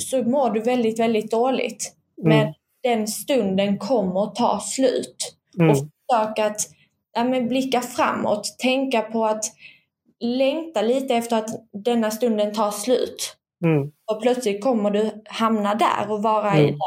[0.00, 1.92] så mår du väldigt, väldigt dåligt.
[2.24, 2.38] Mm.
[2.38, 5.16] Men den stunden kommer ta slut.
[5.58, 5.70] Mm.
[5.70, 6.60] Och försök att
[7.12, 8.58] ja, men blicka framåt.
[8.58, 9.44] Tänka på att
[10.20, 11.50] längta lite efter att
[11.84, 13.36] denna stunden tar slut.
[13.64, 13.92] Mm.
[14.12, 16.78] Och plötsligt kommer du hamna där och vara i, den,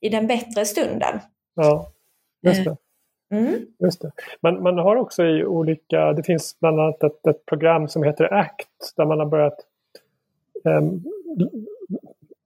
[0.00, 1.20] i den bättre stunden.
[1.54, 1.92] Ja,
[2.46, 2.76] just det.
[3.30, 3.54] Mm.
[3.78, 4.10] Just det.
[4.40, 8.34] Man, man har också i olika, det finns bland annat ett, ett program som heter
[8.34, 9.56] ACT där man har börjat
[10.64, 11.04] um,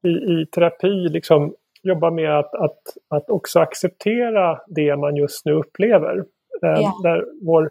[0.02, 5.52] i, i terapi liksom jobba med att, att, att också acceptera det man just nu
[5.52, 6.18] upplever.
[6.18, 6.26] Um,
[6.60, 7.00] ja.
[7.02, 7.70] Där vår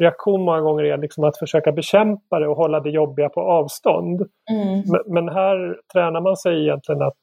[0.00, 4.20] reaktion många gånger är liksom att försöka bekämpa det och hålla det jobbiga på avstånd.
[4.50, 4.82] Mm.
[4.86, 7.14] Men, men, här tränar man sig egentligen att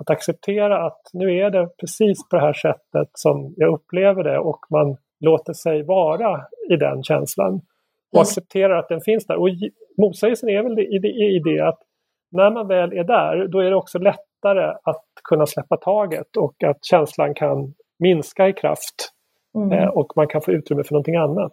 [0.00, 4.38] att acceptera att nu är det precis på det här sättet som jag upplever det
[4.38, 7.54] och man låter sig vara i den känslan.
[8.12, 8.22] Och mm.
[8.22, 9.36] accepterar att den finns där.
[9.36, 9.48] Och
[9.98, 11.78] motsägelsen är väl i det, i det att
[12.32, 16.64] när man väl är där, då är det också lättare att kunna släppa taget och
[16.64, 19.12] att känslan kan minska i kraft.
[19.54, 19.78] Mm.
[19.78, 21.52] Eh, och man kan få utrymme för någonting annat.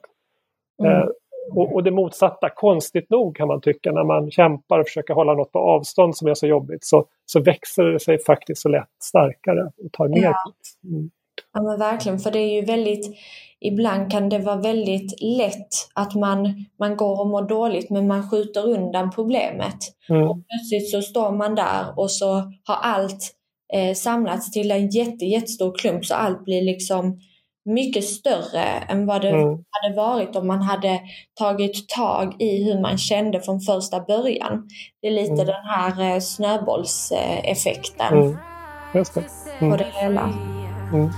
[0.83, 1.09] Mm.
[1.55, 5.33] Och, och, det motsatta, konstigt nog kan man tycka, när man kämpar och försöker hålla
[5.33, 8.89] något på avstånd som är så jobbigt så, så växer det sig faktiskt så lätt
[9.03, 10.35] starkare och tar mer ja.
[10.83, 11.09] Mm.
[11.53, 13.17] Ja men verkligen, för det är ju väldigt,
[13.59, 18.29] ibland kan det vara väldigt lätt att man, man går och mår dåligt men man
[18.29, 19.77] skjuter undan problemet.
[20.09, 20.23] Mm.
[20.23, 22.33] Och plötsligt så står man där och så
[22.63, 23.33] har allt
[23.73, 27.19] eh, samlats till en jätte, jättestor klump så allt blir liksom
[27.67, 29.63] mycket större än vad det mm.
[29.69, 30.99] hade varit om man hade
[31.39, 34.67] tagit tag i hur man kände från första början.
[35.01, 35.45] Det är lite mm.
[35.45, 38.37] den här eh, snöbollseffekten mm.
[38.93, 39.23] Just det.
[39.59, 39.71] Mm.
[39.71, 40.33] på det hela.
[40.93, 41.09] Mm.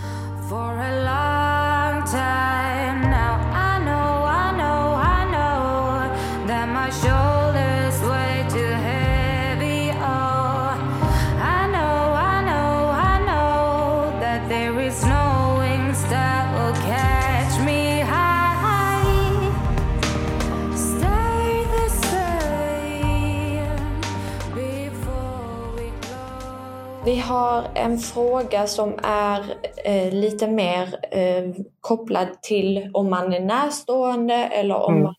[27.05, 29.43] Vi har en fråga som är
[29.85, 35.03] eh, lite mer eh, kopplad till om man är närstående eller om mm.
[35.03, 35.15] man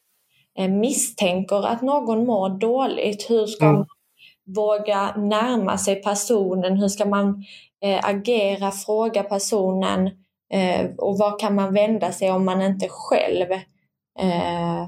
[0.59, 3.31] eh, misstänker att någon mår dåligt.
[3.31, 3.77] Hur ska mm.
[3.77, 3.87] man
[4.57, 6.77] våga närma sig personen?
[6.77, 7.45] Hur ska man
[7.85, 10.07] eh, agera, fråga personen?
[10.53, 13.53] Eh, och var kan man vända sig om man inte själv
[14.21, 14.87] eh,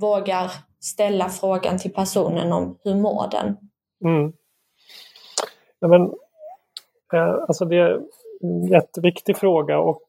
[0.00, 0.50] vågar
[0.80, 3.56] ställa frågan till personen om hur mår den?
[4.04, 4.32] Mm.
[5.80, 6.02] Ja, men,
[7.12, 8.00] eh, alltså det är
[8.40, 10.02] en jätteviktig fråga och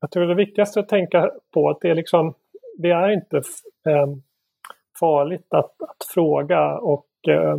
[0.00, 2.34] jag tror det viktigaste att tänka på att det är liksom,
[2.78, 3.36] det är inte
[3.86, 4.06] eh,
[5.00, 7.56] farligt att, att fråga och eh,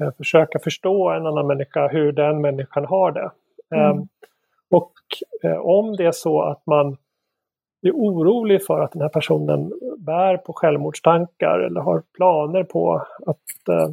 [0.00, 3.30] eh, försöka förstå en annan människa, hur den människan har det.
[3.76, 3.98] Mm.
[3.98, 4.04] Eh,
[4.70, 4.92] och
[5.62, 6.96] om det är så att man
[7.82, 13.88] är orolig för att den här personen bär på självmordstankar eller har planer på att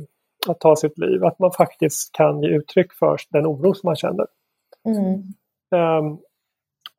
[0.49, 1.25] att ta sitt liv.
[1.25, 4.27] Att man faktiskt kan ge uttryck för den oro som man känner.
[4.86, 5.23] Mm.
[6.05, 6.19] Um,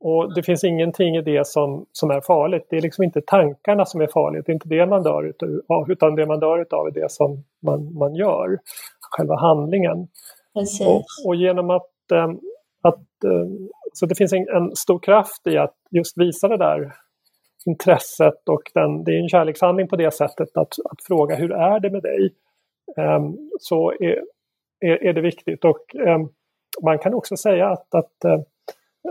[0.00, 2.66] och det finns ingenting i det som, som är farligt.
[2.70, 4.46] Det är liksom inte tankarna som är farligt.
[4.46, 7.44] Det är inte det man dör utav, utan det man dör utav är det som
[7.62, 8.58] man, man gör.
[9.10, 10.08] Själva handlingen.
[10.54, 12.40] Och, och, genom att, um,
[12.82, 16.92] att um, så det finns en, en, stor kraft i att just visa det där
[17.66, 21.80] intresset och den, det är en kärlekshandling på det sättet att, att fråga hur är
[21.80, 22.34] det med dig?
[22.96, 24.24] Ehm, så är,
[24.80, 25.64] är, det viktigt.
[25.64, 26.28] Och ehm,
[26.82, 28.40] man kan också säga att, att, eh,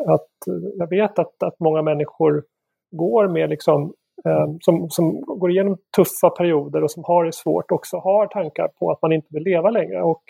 [0.08, 0.30] att
[0.76, 2.44] jag vet att, att många människor
[2.92, 3.94] går med liksom,
[4.26, 8.68] ehm, som, som går igenom tuffa perioder och som har det svårt också har tankar
[8.80, 10.04] på att man inte vill leva längre.
[10.04, 10.24] Och,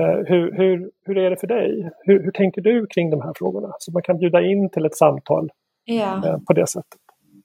[0.00, 1.90] eh, hur, hur, hur är det för dig?
[2.00, 3.72] Hur, hur tänker du kring de här frågorna?
[3.78, 5.50] Så man kan bjuda in till ett samtal
[5.84, 6.26] ja.
[6.26, 7.00] Eh, på det sättet.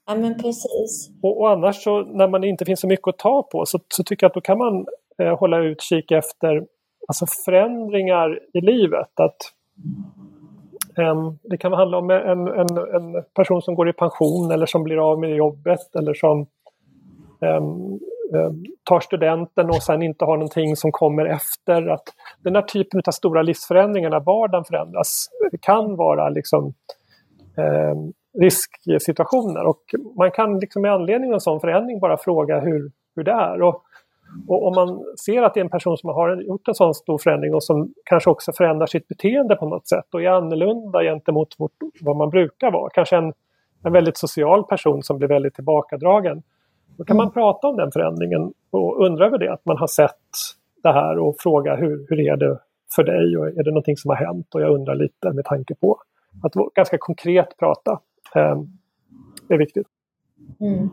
[0.06, 1.10] Ja men precis.
[1.22, 4.04] Och, och, annars så när man inte finns så mycket att ta på så, så
[4.04, 4.86] tycker jag att då kan man
[5.22, 6.66] eh, hålla utkik efter
[7.08, 9.20] alltså förändringar i livet.
[9.20, 9.36] Att,
[10.98, 14.84] eh, det kan handla om en, en, en, person som går i pension eller som
[14.84, 16.46] blir av med jobbet eller som
[18.84, 21.86] tar studenten och sen inte har någonting som kommer efter.
[21.86, 22.04] Att
[22.42, 25.26] den här typen av stora livsförändringar när vardagen förändras
[25.60, 26.74] kan vara liksom
[27.56, 27.94] eh,
[28.40, 29.82] risksituationer och
[30.16, 33.62] man kan liksom med anledning av en sån förändring bara fråga hur, hur det är.
[33.62, 33.83] Och
[34.48, 37.18] och om man ser att det är en person som har gjort en sån stor
[37.18, 41.48] förändring och som kanske också förändrar sitt beteende på något sätt och är annorlunda gentemot
[42.00, 43.32] vad man brukar vara, kanske en,
[43.84, 46.42] en väldigt social person som blir väldigt tillbakadragen.
[46.96, 47.32] Då kan man mm.
[47.32, 50.10] prata om den förändringen och undra över det, att man har sett
[50.82, 52.58] det här och fråga hur, hur är det
[52.94, 55.74] för dig och är det någonting som har hänt och jag undrar lite med tanke
[55.74, 55.98] på.
[56.42, 58.00] Att ganska konkret prata
[58.34, 58.58] eh,
[59.48, 59.86] är viktigt.
[60.60, 60.90] Mm.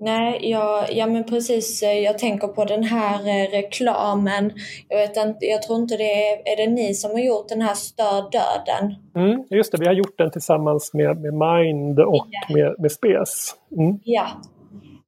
[0.00, 1.82] Nej, jag, ja men precis.
[1.82, 4.52] Jag tänker på den här eh, reklamen.
[4.88, 7.62] Jag, vet inte, jag tror inte det är, är det ni som har gjort den
[7.62, 8.94] här Stör döden?
[9.16, 12.54] Mm, just det, vi har gjort den tillsammans med, med Mind och ja.
[12.54, 13.54] med, med Spes.
[13.76, 13.98] Mm.
[14.04, 14.26] Ja,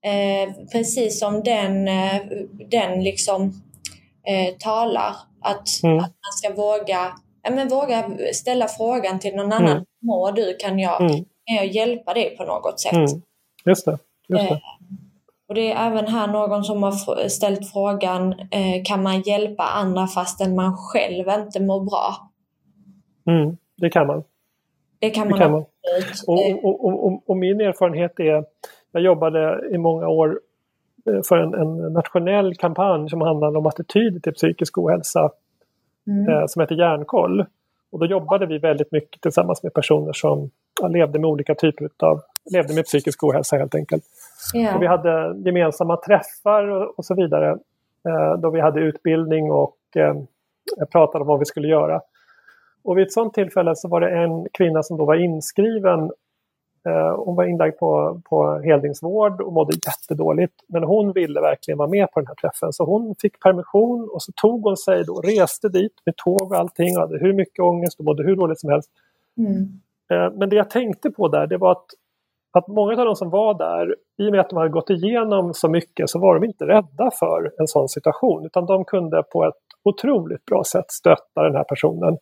[0.04, 2.20] eh, precis som den, eh,
[2.70, 3.42] den liksom
[4.26, 5.14] eh, talar.
[5.40, 5.98] Att, mm.
[5.98, 9.72] att man ska våga, ja, men våga ställa frågan till någon annan.
[9.72, 9.84] Mm.
[10.02, 10.56] Mår du?
[10.56, 11.24] Kan jag, mm.
[11.46, 12.92] kan jag hjälpa dig på något sätt?
[12.92, 13.22] Mm.
[13.64, 13.98] Just det.
[14.28, 14.60] Just det.
[15.42, 19.62] Eh, och det är även här någon som har ställt frågan, eh, kan man hjälpa
[19.62, 22.30] andra fastän man själv inte mår bra?
[23.26, 24.24] Mm, det kan man.
[24.98, 25.38] Det kan man.
[25.38, 25.64] Det kan man.
[26.26, 28.44] Och, och, och, och, min erfarenhet är,
[28.92, 30.40] jag jobbade i många år
[31.10, 35.30] eh, för en, en nationell kampanj som handlade om attityder till psykisk ohälsa
[36.06, 36.28] mm.
[36.28, 37.46] eh, som heter Hjärnkoll.
[37.92, 40.50] Och då jobbade vi väldigt mycket tillsammans med personer som
[40.88, 42.20] levde med olika typer av
[42.52, 44.04] levde med psykisk ohälsa helt enkelt.
[44.54, 44.76] Yeah.
[44.76, 47.50] Och vi hade gemensamma träffar och, och så vidare
[48.08, 50.14] eh, då vi hade utbildning och eh,
[50.92, 52.00] pratade om vad vi skulle göra.
[52.84, 56.10] Och vid ett sådant tillfälle så var det en kvinna som då var inskriven
[56.86, 60.54] Eh, hon var inlagd på, på heldygnsvård och mådde jättedåligt.
[60.68, 64.22] Men hon ville verkligen vara med på den här träffen så hon fick permission och
[64.22, 67.58] så tog hon sig då, reste dit med tåg och allting och hade hur mycket
[67.58, 68.90] ångest och mådde hur dåligt som helst.
[69.38, 69.80] Mm.
[70.10, 71.86] Eh, men det jag tänkte på där det var att,
[72.58, 75.54] att många av de som var där, i och med att de hade gått igenom
[75.54, 79.44] så mycket så var de inte rädda för en sån situation utan de kunde på
[79.44, 82.18] ett otroligt bra sätt stötta den här personen.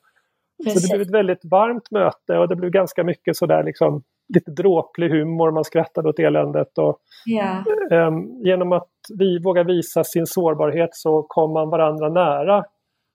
[0.65, 0.83] Precis.
[0.83, 4.03] Så det blev ett väldigt varmt möte och det blev ganska mycket sådär liksom
[4.35, 6.79] lite dråplig humor, man skrattade åt eländet.
[6.79, 6.99] Och,
[7.31, 8.09] yeah.
[8.09, 12.65] um, genom att vi vågar visa sin sårbarhet så kom man varandra nära.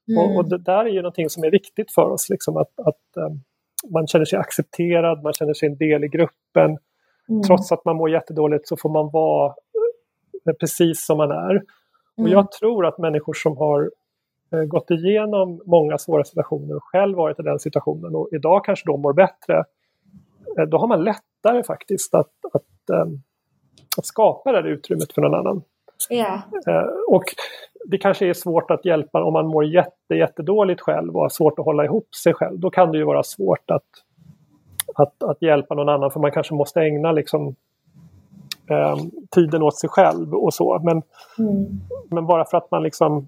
[0.09, 0.19] Mm.
[0.19, 3.25] Och, och, det där är ju någonting som är viktigt för oss, liksom att, att
[3.25, 3.43] um,
[3.93, 6.77] man känner sig accepterad, man känner sig en del i gruppen.
[7.29, 7.43] Mm.
[7.43, 9.49] Trots att man mår jättedåligt så får man vara
[10.49, 11.51] uh, precis som man är.
[11.51, 11.63] Mm.
[12.17, 13.91] Och jag tror att människor som har
[14.53, 18.85] uh, gått igenom många svåra situationer och själv varit i den situationen och idag kanske
[18.85, 19.63] de mår bättre
[20.59, 23.19] Eh, då har man lättare faktiskt att, att, ehm,
[23.97, 25.61] att skapa det här utrymmet för någon annan.
[26.67, 27.23] Eh, och
[27.85, 31.59] det kanske är svårt att hjälpa om man mår jätte, jättedåligt själv och har svårt
[31.59, 32.59] att hålla ihop sig själv.
[32.59, 33.87] Då kan det ju vara svårt att,
[34.95, 37.55] att, att hjälpa någon annan för man kanske måste ägna liksom,
[38.69, 38.97] eh,
[39.31, 40.79] tiden åt sig själv och så.
[40.83, 41.01] Men,
[41.39, 41.81] mm.
[42.09, 43.27] men bara för att man liksom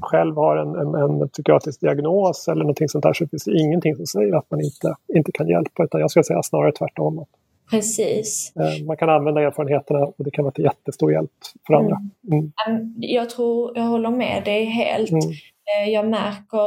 [0.00, 3.96] själv har en, en, en psykiatrisk diagnos eller någonting sånt där så finns det ingenting
[3.96, 7.24] som säger att man inte, inte kan hjälpa utan jag skulle säga snarare tvärtom.
[7.70, 8.52] Precis.
[8.56, 11.30] Eh, man kan använda erfarenheterna och det kan vara till jättestor hjälp
[11.66, 11.96] för andra.
[12.32, 12.52] Mm.
[12.68, 12.94] Mm.
[12.96, 15.10] Jag tror, jag håller med dig helt.
[15.10, 15.22] Mm.
[15.76, 16.66] Eh, jag märker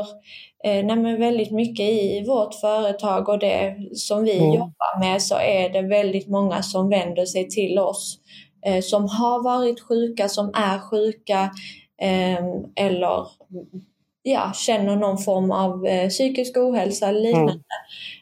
[0.64, 4.54] eh, nej väldigt mycket i vårt företag och det som vi mm.
[4.54, 8.18] jobbar med så är det väldigt många som vänder sig till oss
[8.84, 11.50] som har varit sjuka, som är sjuka,
[12.02, 13.28] Ehm, eller
[14.24, 17.64] ja, känner någon form av eh, psykisk ohälsa eller liknande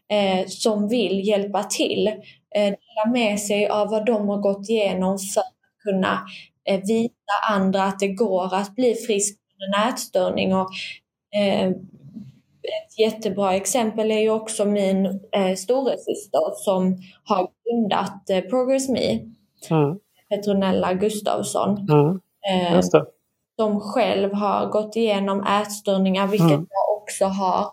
[0.10, 0.40] mm.
[0.40, 2.08] eh, som vill hjälpa till.
[2.56, 6.20] Eh, dela med sig av vad de har gått igenom för att kunna
[6.70, 7.14] eh, visa
[7.50, 10.56] andra att det går att bli frisk från en ätstörning.
[10.56, 10.70] Och,
[11.36, 11.68] eh,
[12.64, 19.20] ett jättebra exempel är ju också min eh, storasyster som har grundat eh, Progress Me,
[19.70, 20.00] mm.
[20.30, 21.70] Petronella Gustavsson.
[21.78, 22.20] Mm.
[22.42, 22.82] Det
[23.60, 26.68] som själv har gått igenom ätstörningar, vilket mm.
[26.70, 27.66] jag också har.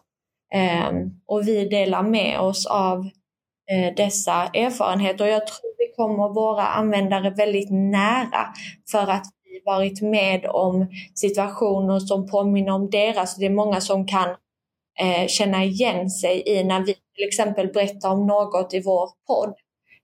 [0.90, 5.24] Um, och vi delar med oss av uh, dessa erfarenheter.
[5.24, 8.46] Och jag tror vi kommer våra användare väldigt nära
[8.90, 9.24] för att
[9.66, 13.36] varit med om situationer som påminner om deras.
[13.36, 18.10] Det är många som kan uh, känna igen sig i när vi till exempel berättar
[18.10, 19.54] om något i vår podd.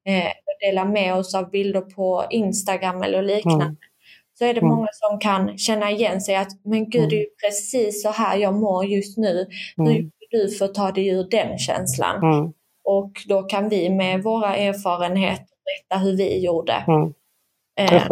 [0.08, 3.64] Uh, delar med oss av bilder på Instagram eller liknande.
[3.64, 3.76] Mm
[4.42, 4.74] så är det mm.
[4.74, 7.36] många som kan känna igen sig att men gud, det är ju mm.
[7.44, 9.46] precis så här jag mår just nu.
[9.76, 10.10] Hur mm.
[10.30, 12.16] du får ta dig ur den känslan.
[12.16, 12.52] Mm.
[12.84, 16.84] Och då kan vi med våra erfarenheter berätta hur vi gjorde.
[16.88, 17.12] Mm.
[17.78, 18.06] Eh,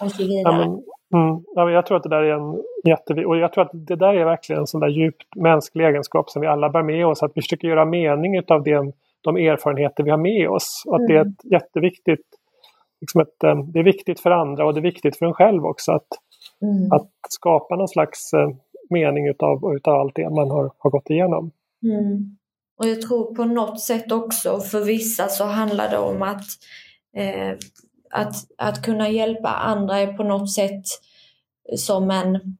[0.00, 0.54] och så vidare.
[0.54, 1.44] Ja, men, mm.
[1.54, 4.14] ja, jag tror att det där är en jätteviktig, och jag tror att det där
[4.14, 7.22] är verkligen en sån där djupt mänsklig egenskap som vi alla bär med oss.
[7.22, 10.82] Att vi försöker göra mening av det, de erfarenheter vi har med oss.
[10.86, 12.26] Och att det är ett jätteviktigt
[13.00, 15.64] liksom ett, eh, det är viktigt för andra och det är viktigt för en själv
[15.64, 16.08] också att,
[16.62, 16.92] mm.
[16.92, 18.48] att skapa någon slags eh,
[18.90, 21.50] mening utav, utav allt det man har, har gått igenom.
[21.82, 22.36] Mm.
[22.78, 26.44] Och jag tror på något sätt också för vissa så handlar det om att,
[27.16, 27.56] eh,
[28.10, 30.84] att, att kunna hjälpa andra är på något sätt
[31.76, 32.56] som en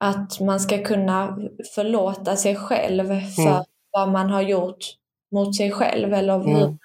[0.00, 1.38] att man ska kunna
[1.74, 3.64] förlåta sig själv för mm.
[3.90, 4.84] vad man har gjort
[5.32, 6.78] mot sig själv eller hur mm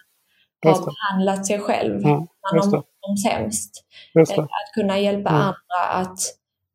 [0.65, 3.85] har behandlat sig själv mm, man om sämst.
[4.15, 5.41] Eh, att kunna hjälpa mm.
[5.41, 6.19] andra att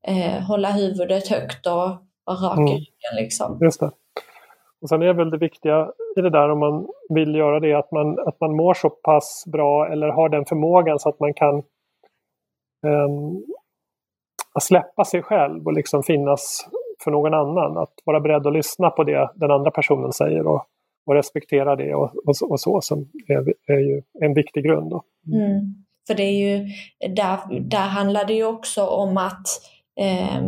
[0.06, 1.72] eh, hålla huvudet högt och
[2.24, 2.68] vara rak mm.
[2.68, 3.16] i ryggen.
[3.16, 3.58] Liksom.
[3.60, 3.90] Just det.
[4.84, 7.92] Och sen är väl det viktiga i det där om man vill göra det att
[7.92, 11.54] man, att man mår så pass bra eller har den förmågan så att man kan
[12.86, 13.44] um,
[14.60, 16.68] släppa sig själv och liksom finnas
[17.04, 17.78] för någon annan.
[17.78, 20.66] Att vara beredd att lyssna på det den andra personen säger och
[21.06, 24.90] och respektera det och, och, och så som är, är, ju en viktig grund.
[24.90, 25.04] Då.
[25.26, 25.50] Mm.
[25.50, 25.74] mm.
[26.06, 26.68] För det är ju,
[27.14, 29.46] där, där handlar det ju också om att
[30.00, 30.42] eh,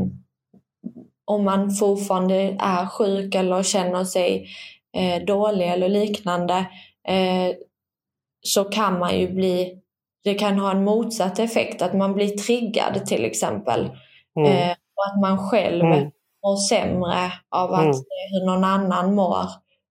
[1.26, 4.48] om man fortfarande är sjuk eller känner sig
[4.96, 6.66] eh, dålig eller liknande
[7.08, 7.56] eh,
[8.42, 9.78] så kan man ju bli,
[10.24, 13.90] det kan ha en motsatt effekt, att man blir triggad till exempel.
[14.38, 14.52] Mm.
[14.52, 16.10] Eh, och att man själv mm.
[16.44, 17.94] mår sämre av att mm.
[17.94, 19.46] se hur någon annan mår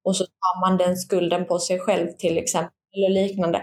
[0.05, 3.57] och så tar man den skulden på sig själv till exempel eller liknande.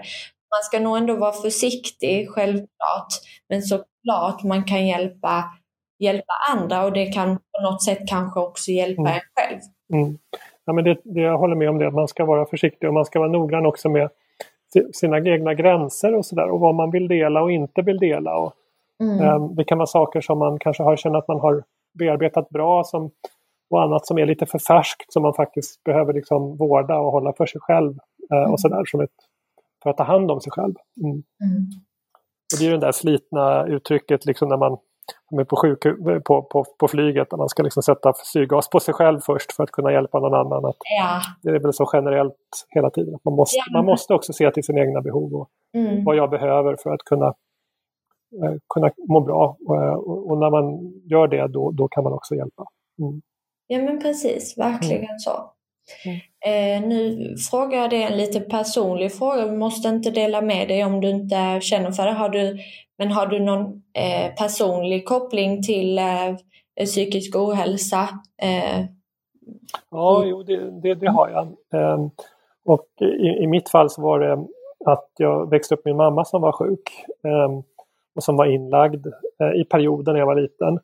[0.51, 3.09] Man ska nog ändå vara försiktig, självklart,
[3.49, 5.45] men såklart man kan hjälpa,
[6.03, 9.13] hjälpa andra och det kan på något sätt kanske också hjälpa mm.
[9.13, 9.61] en själv.
[9.93, 10.19] Mm.
[10.65, 12.95] ja, men det, det, jag håller med om det, att man ska vara försiktig och
[12.95, 14.09] man ska vara noggrann också med
[14.93, 18.39] sina egna gränser och sådär och vad man vill dela och inte vill dela.
[18.39, 18.53] Och,
[19.01, 19.21] mm.
[19.21, 21.65] eh, det kan vara saker som man kanske har känt att man har
[21.99, 23.11] bearbetat bra som,
[23.71, 27.33] och annat som är lite för färskt som man faktiskt behöver liksom vårda och hålla
[27.33, 27.95] för sig själv
[28.33, 28.51] mm.
[28.51, 29.11] och sådär som ett,
[29.83, 30.75] för att ta hand om sig själv.
[31.03, 31.11] Mm.
[31.11, 31.67] mm.
[32.53, 34.79] Och det är ju det där slitna uttrycket liksom när man
[35.39, 35.83] är på, sjuk,
[36.25, 39.65] på, på, på flyget där man ska liksom sätta syrgas på sig själv först för
[39.65, 40.65] att kunna hjälpa någon annan.
[40.65, 41.21] Att ja.
[41.43, 43.19] Det är väl så generellt hela tiden.
[43.25, 43.79] Man måste, ja.
[43.79, 46.05] man måste också se till sina egna behov och mm.
[46.05, 47.27] vad jag behöver för att kunna,
[48.45, 49.57] eh, kunna må bra.
[49.67, 52.65] Och, och, när man gör det då, då kan man också hjälpa.
[52.99, 53.23] Mm.
[53.67, 55.19] Ja men precis, verkligen mm.
[55.19, 55.53] så.
[56.05, 56.19] Mm.
[56.47, 59.47] Eh, nu frågar jag dig en lite personlig fråga.
[59.47, 62.13] Du måste inte dela med dig om du inte känner för det.
[62.13, 62.59] Har du,
[62.99, 68.09] men har du någon eh, personlig koppling till eh, psykisk ohälsa?
[68.43, 68.85] Eh,
[69.91, 71.47] ja, jo, det, det, det har jag.
[71.81, 72.11] Ehm,
[72.65, 74.33] och i, i, mitt fall så var det
[74.87, 77.63] att jag växte upp med min mamma som var sjuk ehm,
[78.15, 79.07] och som var inlagd
[79.41, 80.79] eh, i perioden när jag var liten.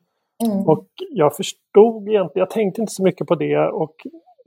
[0.45, 0.67] Mm.
[0.67, 3.95] Och jag förstod egentligen, jag tänkte inte så mycket på det och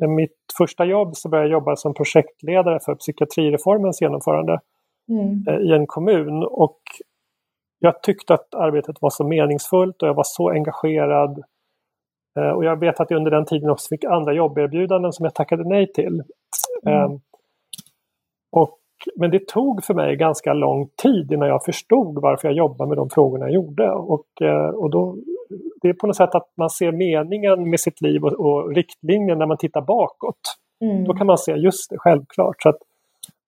[0.08, 4.60] mitt första jobb så började jag jobba som projektledare för psykiatrireformens genomförande
[5.08, 5.44] mm.
[5.48, 6.44] Eh, i en kommun.
[6.44, 6.80] Och
[7.78, 11.42] jag tyckte att arbetet var så meningsfullt och jag var så engagerad.
[12.38, 15.34] Eh, och jag vet att jag under den tiden också fick andra jobberbjudanden som jag
[15.34, 16.22] tackade nej till.
[16.86, 17.04] Mm.
[17.04, 17.20] Ehm,
[18.52, 18.78] och,
[19.16, 22.98] men det tog för mig ganska lång tid innan jag förstod varför jag jobbade med
[22.98, 23.90] de frågorna jag gjorde.
[23.90, 25.16] Och, eh, och då
[25.82, 29.38] det är på något sätt att man ser meningen med sitt liv och, och riktlinjen
[29.38, 30.40] när man tittar bakåt.
[30.84, 31.04] Mm.
[31.04, 32.62] Då kan man se, just det, självklart.
[32.62, 32.78] Så att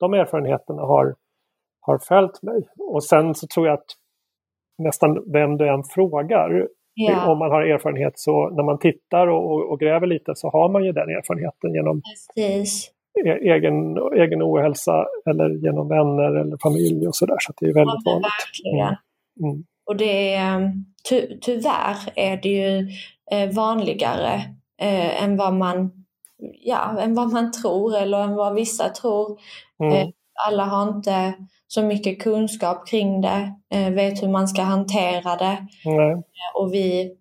[0.00, 1.14] de erfarenheterna har,
[1.80, 2.68] har följt mig.
[2.78, 3.86] Och sen så tror jag att
[4.78, 7.32] nästan vem du än frågar, ja.
[7.32, 10.68] om man har erfarenhet, så när man tittar och, och, och, gräver lite så har
[10.68, 12.02] man ju den erfarenheten genom
[12.36, 12.90] Precis.
[13.26, 17.36] E egen, egen ohälsa eller genom vänner eller familj och sådär.
[17.40, 18.74] Så det är väldigt ja, vanligt.
[18.74, 19.50] Mm.
[19.50, 19.64] Mm.
[19.86, 20.72] Och det är,
[21.08, 22.88] ty, tyvärr är det ju
[23.30, 24.34] eh, vanligare
[24.80, 26.04] eh, än, vad man,
[26.60, 29.38] ja, än vad man tror eller än vad vissa tror.
[29.82, 29.92] Mm.
[29.92, 30.08] Eh,
[30.48, 31.34] alla har inte
[31.66, 35.66] så mycket kunskap kring det, eh, vet hur man ska hantera det.
[35.84, 36.22] Mm.
[36.54, 37.16] Och vi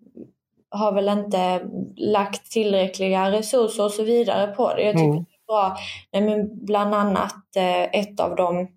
[0.70, 1.60] har väl inte
[1.96, 4.82] lagt tillräckliga resurser och så vidare på det.
[4.82, 5.24] Jag tycker mm.
[5.24, 5.76] det är bra.
[6.12, 7.56] Men bland annat
[7.92, 8.68] ett av de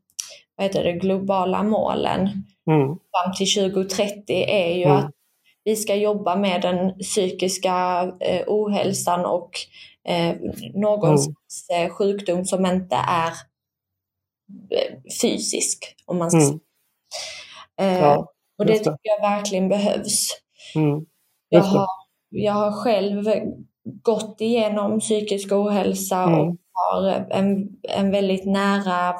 [0.57, 2.19] vad heter det, globala målen
[2.69, 2.87] mm.
[2.87, 4.97] fram till 2030 är ju mm.
[4.97, 5.11] att
[5.63, 9.49] vi ska jobba med den psykiska eh, ohälsan och
[10.07, 10.35] eh,
[10.73, 11.35] någons mm.
[11.85, 13.31] Eh, sjukdom som inte är
[14.71, 15.95] eh, fysisk.
[16.05, 16.59] Om man ska mm.
[17.81, 20.29] eh, ja, och det tycker jag verkligen behövs.
[20.75, 21.05] Mm.
[21.49, 21.87] Jag, har,
[22.29, 23.23] jag har själv
[24.03, 26.39] gått igenom psykisk ohälsa mm.
[26.39, 29.15] och har en, en väldigt nära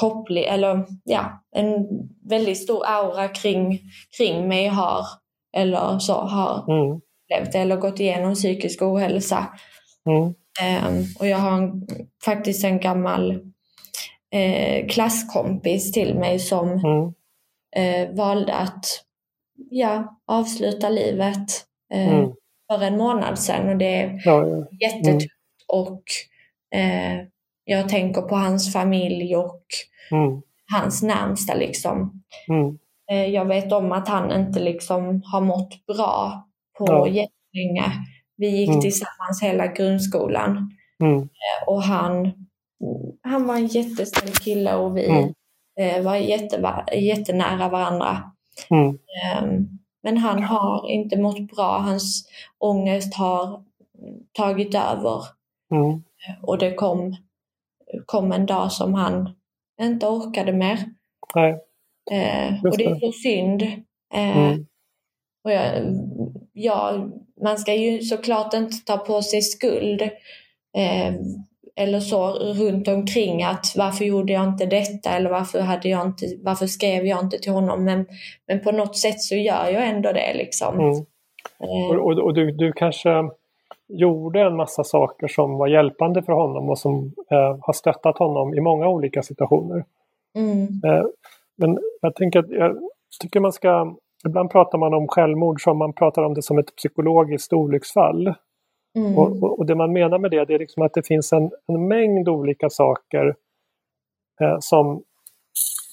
[0.00, 1.86] koppling, eller ja, en
[2.28, 3.80] väldigt stor aura kring,
[4.16, 5.06] kring mig har,
[5.56, 7.00] eller så, har mm.
[7.30, 9.46] levt eller gått igenom psykisk ohälsa.
[10.08, 10.22] Mm.
[10.22, 11.86] Um, och jag har en,
[12.24, 13.30] faktiskt en gammal
[14.32, 17.12] eh, klasskompis till mig som mm.
[17.76, 18.84] eh, valde att
[19.70, 22.30] ja, avsluta livet eh, mm.
[22.72, 24.66] för en månad sedan och det är ja, ja.
[24.80, 25.32] jättetufft.
[25.68, 26.02] Och
[26.78, 27.26] eh,
[27.68, 29.62] jag tänker på hans familj och
[30.10, 30.42] mm.
[30.72, 32.22] hans närmsta liksom.
[32.48, 32.78] Mm.
[33.10, 36.46] Eh, jag vet om att han inte liksom har mått bra
[36.78, 37.06] på ja.
[37.06, 37.92] jättelänge.
[38.36, 38.80] Vi gick mm.
[38.80, 40.70] tillsammans hela grundskolan.
[41.02, 41.18] Mm.
[41.18, 42.32] Eh, och han,
[43.22, 45.32] han var en jättesnäll kille och vi mm.
[45.80, 48.32] Eh, var jätte, jättenära varandra.
[48.70, 48.98] Mm.
[49.24, 49.68] Ehm,
[50.02, 51.78] men han har inte mått bra.
[51.78, 53.64] Hans ångest har
[54.32, 55.22] tagit över.
[55.70, 56.02] Mm.
[56.42, 57.16] Och det kom
[58.06, 59.30] kom en dag som han
[59.82, 60.78] inte orkade mer.
[61.34, 61.50] Nej.
[62.10, 63.62] Eh, och det är så synd.
[64.14, 64.66] Eh, mm.
[65.44, 65.72] och jag,
[66.52, 67.08] ja,
[67.42, 70.02] man ska ju såklart inte ta på sig skuld
[70.76, 71.14] eh,
[71.76, 76.26] eller så runt omkring att varför gjorde jag inte detta eller varför, hade jag inte,
[76.42, 77.84] varför skrev jag inte till honom.
[77.84, 78.06] Men,
[78.46, 80.34] men på något sätt så gör jag ändå det.
[80.34, 80.80] Liksom.
[80.80, 80.90] Mm.
[81.60, 81.90] Eh.
[81.90, 83.10] Och, och, och du, du kanske
[83.88, 88.54] gjorde en massa saker som var hjälpande för honom och som eh, har stöttat honom
[88.54, 89.84] i många olika situationer.
[90.38, 90.62] Mm.
[90.84, 91.06] Eh,
[91.58, 92.76] men jag tänker att jag
[93.22, 96.76] tycker man ska, ibland pratar man om självmord som man pratar om det som ett
[96.76, 98.34] psykologiskt olycksfall.
[98.98, 99.18] Mm.
[99.18, 101.50] Och, och, och, det man menar med det, det är liksom att det finns en,
[101.66, 103.34] en mängd olika saker
[104.40, 105.02] eh, som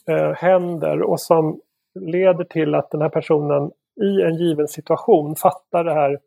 [0.10, 1.60] eh, händer och som
[2.00, 3.72] leder till att den här personen
[4.02, 6.20] i en given situation fattar det här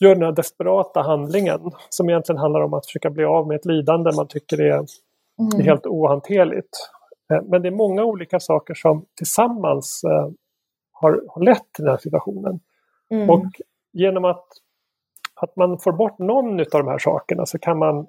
[0.00, 3.66] gör den här desperata handlingen som egentligen handlar om att försöka bli av med ett
[3.66, 5.60] lidande man tycker är, mm.
[5.60, 6.76] är helt ohanterligt.
[7.32, 10.30] Eh, men det är många olika saker som tillsammans eh,
[10.92, 12.60] har, har lett till den här situationen.
[13.10, 13.30] Mm.
[13.30, 13.46] Och
[13.92, 14.46] genom att,
[15.34, 18.06] att man får bort någon av de här sakerna så kan man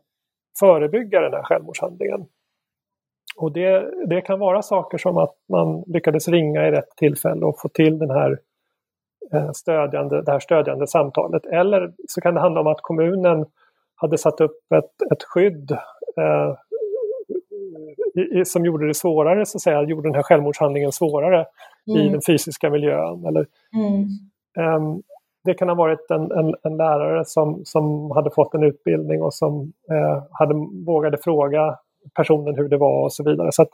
[0.59, 2.25] förebygga den här självmordshandlingen.
[3.37, 7.59] Och det, det kan vara saker som att man lyckades ringa i rätt tillfälle och
[7.59, 8.39] få till den här
[9.53, 11.45] stödjande, det här stödjande samtalet.
[11.45, 13.45] Eller så kan det handla om att kommunen
[13.95, 15.71] hade satt upp ett, ett skydd
[16.17, 16.55] eh,
[18.15, 21.45] i, som gjorde det svårare, så att säga, gjorde den här självmordshandlingen svårare
[21.87, 22.01] mm.
[22.01, 23.25] i den fysiska miljön.
[23.25, 24.75] Eller, mm.
[24.75, 25.01] um,
[25.43, 29.33] det kan ha varit en, en, en, lärare som, som hade fått en utbildning och
[29.33, 30.53] som eh, hade,
[30.85, 31.77] vågade fråga
[32.15, 33.51] personen hur det var och så vidare.
[33.51, 33.69] Så att,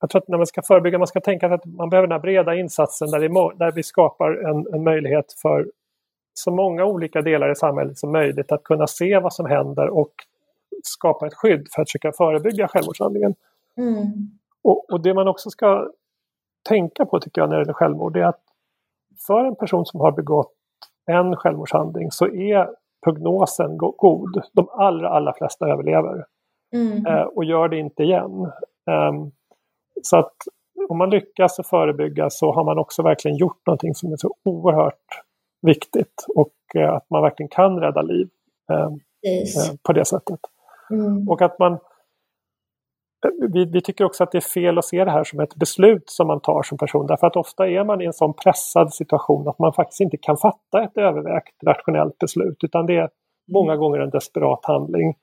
[0.00, 2.22] jag tror att när man ska förebygga, man ska tänka att man behöver den här
[2.22, 3.28] breda insatsen där vi,
[3.58, 5.66] där vi skapar en, en möjlighet för
[6.34, 10.12] så många olika delar i samhället som möjligt att kunna se vad som händer och
[10.82, 13.34] skapa ett skydd för att försöka förebygga självmordshandlingen.
[13.76, 14.04] Mm.
[14.62, 15.90] Och, och, det man också ska
[16.68, 18.40] tänka på tycker jag när det gäller självmord är att
[19.26, 20.52] för en person som har begått
[21.06, 22.70] en självmordshandling så är
[23.04, 24.42] prognosen go god.
[24.52, 26.24] De allra, allra flesta överlever
[26.72, 27.06] mm.
[27.06, 28.52] eh, och gör det inte igen.
[29.10, 29.32] Um,
[30.02, 30.34] så att
[30.88, 34.34] om man lyckas att förebygga så har man också verkligen gjort någonting som är så
[34.44, 35.22] oerhört
[35.62, 38.28] viktigt och eh, att man verkligen kan rädda liv
[38.72, 38.90] eh,
[39.82, 40.40] på det sättet.
[40.90, 41.28] Mm.
[41.28, 41.78] Och att man
[43.52, 46.02] vi, vi, tycker också att det är fel att se det här som ett beslut
[46.06, 49.48] som man tar som person därför att ofta är man i en sån pressad situation
[49.48, 53.10] att man faktiskt inte kan fatta ett övervägt rationellt beslut utan det är
[53.52, 55.14] många gånger en desperat handling.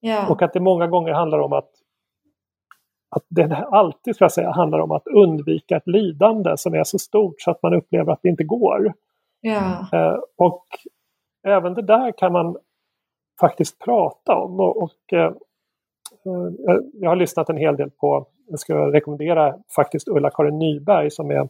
[0.00, 0.28] Ja.
[0.28, 1.70] Och att det många gånger handlar om att
[3.16, 6.98] att det alltid ska jag säga, handlar om att undvika ett lidande som är så
[6.98, 8.92] stort så att man upplever att det inte går.
[9.40, 9.86] Ja.
[9.92, 10.64] Eh, och
[11.46, 12.56] även det där kan man
[13.40, 14.60] faktiskt prata om.
[14.60, 15.32] Och, och eh,
[16.26, 21.30] eh, jag har lyssnat en hel del på, jag ska rekommendera faktiskt Ulla-Karin Nyberg som
[21.30, 21.48] är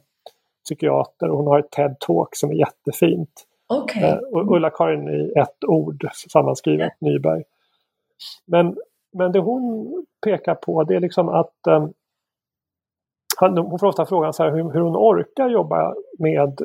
[0.65, 3.47] psykiater och hon har ett TED-talk som är jättefint.
[3.69, 4.03] Okay.
[4.03, 7.43] Eh, Ulla-Karin i ett ord sammanskrivet, Nyberg.
[8.47, 8.77] Men,
[9.15, 9.93] men det hon
[10.25, 11.87] pekar på det är liksom att eh,
[13.41, 16.59] hon får ofta frågan så här, hur, hur hon orkar jobba med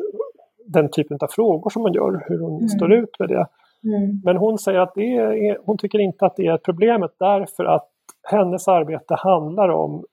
[0.66, 2.70] den typen av frågor som hon gör, hur hon mm.
[2.70, 3.48] står ut med det.
[3.84, 4.22] Mm.
[4.24, 7.90] Men hon säger att det är, hon tycker inte att det är problemet därför att
[8.32, 10.06] hennes arbete handlar om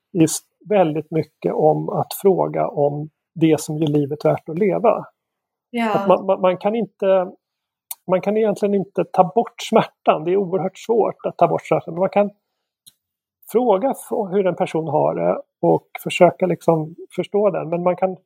[0.69, 5.05] väldigt mycket om att fråga om det som gör livet värt att leva.
[5.71, 5.95] Ja.
[5.95, 7.33] Att man, man, man, kan inte
[8.11, 11.95] man kan egentligen inte ta bort smärtan, det är oerhört svårt att ta bort smärtan.
[11.95, 12.31] Men man kan
[13.53, 13.95] fråga
[14.31, 17.69] hur en person har det och försöka liksom förstå den.
[17.69, 18.17] Men man kan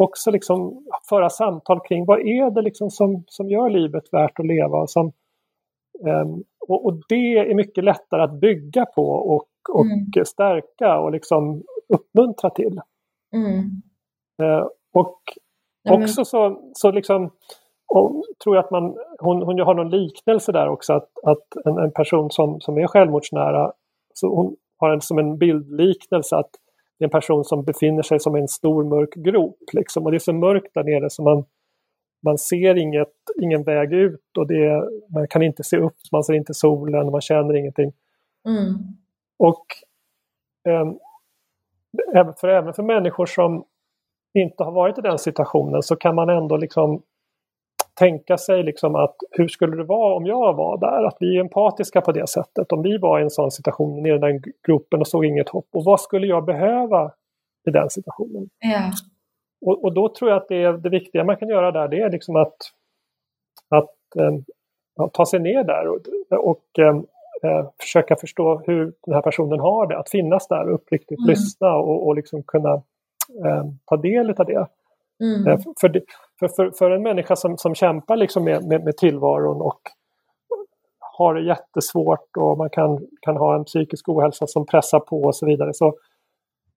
[0.00, 4.46] också liksom föra samtal kring vad är det liksom som, som gör livet värt att
[4.46, 4.78] leva.
[4.78, 5.12] Och, som,
[6.00, 10.24] um, och, och, det är mycket lättare att bygga på och, och mm.
[10.24, 12.80] stärka och liksom uppmuntra till.
[13.34, 13.82] Mm.
[14.42, 15.20] Uh, och
[15.88, 16.02] mm.
[16.02, 17.30] också så, så liksom,
[17.94, 21.78] och tror jag att man, hon, hon har någon liknelse där också, att, att en,
[21.78, 23.72] en person som, som är självmordsnära,
[24.14, 26.50] så hon har en, som en bildliknelse att
[26.98, 29.58] det är en person som befinner sig som en stor mörk grop.
[29.72, 30.04] Liksom.
[30.04, 31.44] Och det är så mörkt där nere så man,
[32.24, 33.12] man ser inget,
[33.42, 37.20] ingen väg ut och det, man kan inte se upp, man ser inte solen, man
[37.20, 37.92] känner ingenting.
[38.48, 38.74] Mm.
[39.38, 39.66] Och
[40.68, 40.92] eh,
[42.40, 43.64] för, även för människor som
[44.34, 47.02] inte har varit i den situationen så kan man ändå liksom
[47.94, 51.04] tänka sig liksom att hur skulle det vara om jag var där?
[51.04, 52.72] Att vi är empatiska på det sättet.
[52.72, 55.68] Om vi var i en sån situation i den där gruppen och såg inget hopp.
[55.72, 57.12] Och vad skulle jag behöva
[57.68, 58.48] i den situationen?
[58.58, 58.92] Ja.
[59.66, 62.10] Och, och, då tror jag att det, det viktiga man kan göra där det är
[62.10, 62.56] liksom att,
[63.68, 66.00] att äh, ta sig ner där och,
[66.48, 69.98] och äh, försöka förstå hur den här personen har det.
[69.98, 71.28] Att finnas där och uppriktigt mm.
[71.28, 72.74] lyssna och, och liksom kunna
[73.44, 74.66] äh, ta del av det.
[75.22, 75.58] Mm.
[75.80, 76.02] För, det,
[76.42, 79.80] för, för, för, en människa som, som kämpar liksom med, med, med tillvaron och
[81.18, 85.36] har det jättesvårt och man kan, kan ha en psykisk ohälsa som pressar på och
[85.36, 85.74] så vidare.
[85.74, 85.94] Så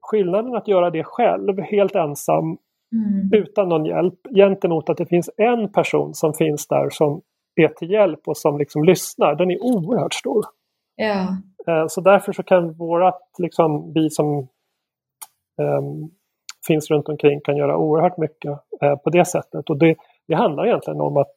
[0.02, 3.30] skillnaden att göra det själv, helt ensam, mm.
[3.34, 7.22] utan någon hjälp, gentemot att det finns en person som finns där som
[7.56, 10.46] är till hjälp och som liksom lyssnar, den är oerhört stor.
[11.68, 14.48] Eh, så därför så kan vårat, liksom, vi som
[15.58, 16.12] um,
[16.68, 18.52] finns runt omkring kan göra oerhört mycket
[18.82, 19.70] eh, på det sättet.
[19.70, 19.96] Och det,
[20.28, 21.32] det handlar egentligen om, att,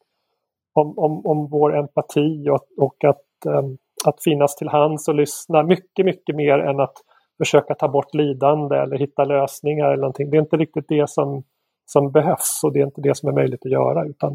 [0.74, 3.62] om, om, om vår empati och, och att, eh,
[4.04, 6.94] att finnas till hands och lyssna mycket, mycket mer än att
[7.38, 10.30] försöka ta bort lidande eller hitta lösningar eller någonting.
[10.30, 11.44] Det är inte riktigt det som,
[11.86, 14.32] som behövs och det är inte det som är möjligt att göra utan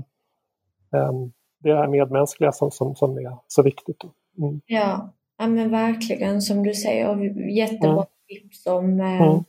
[0.92, 4.04] um, det är det här medmänskliga som, som, som är så viktigt.
[4.38, 4.62] Mm.
[4.66, 5.14] Ja.
[5.38, 7.16] ja, men verkligen som du säger,
[7.58, 8.06] jättebra mm.
[8.28, 9.44] tips om, eh, mm.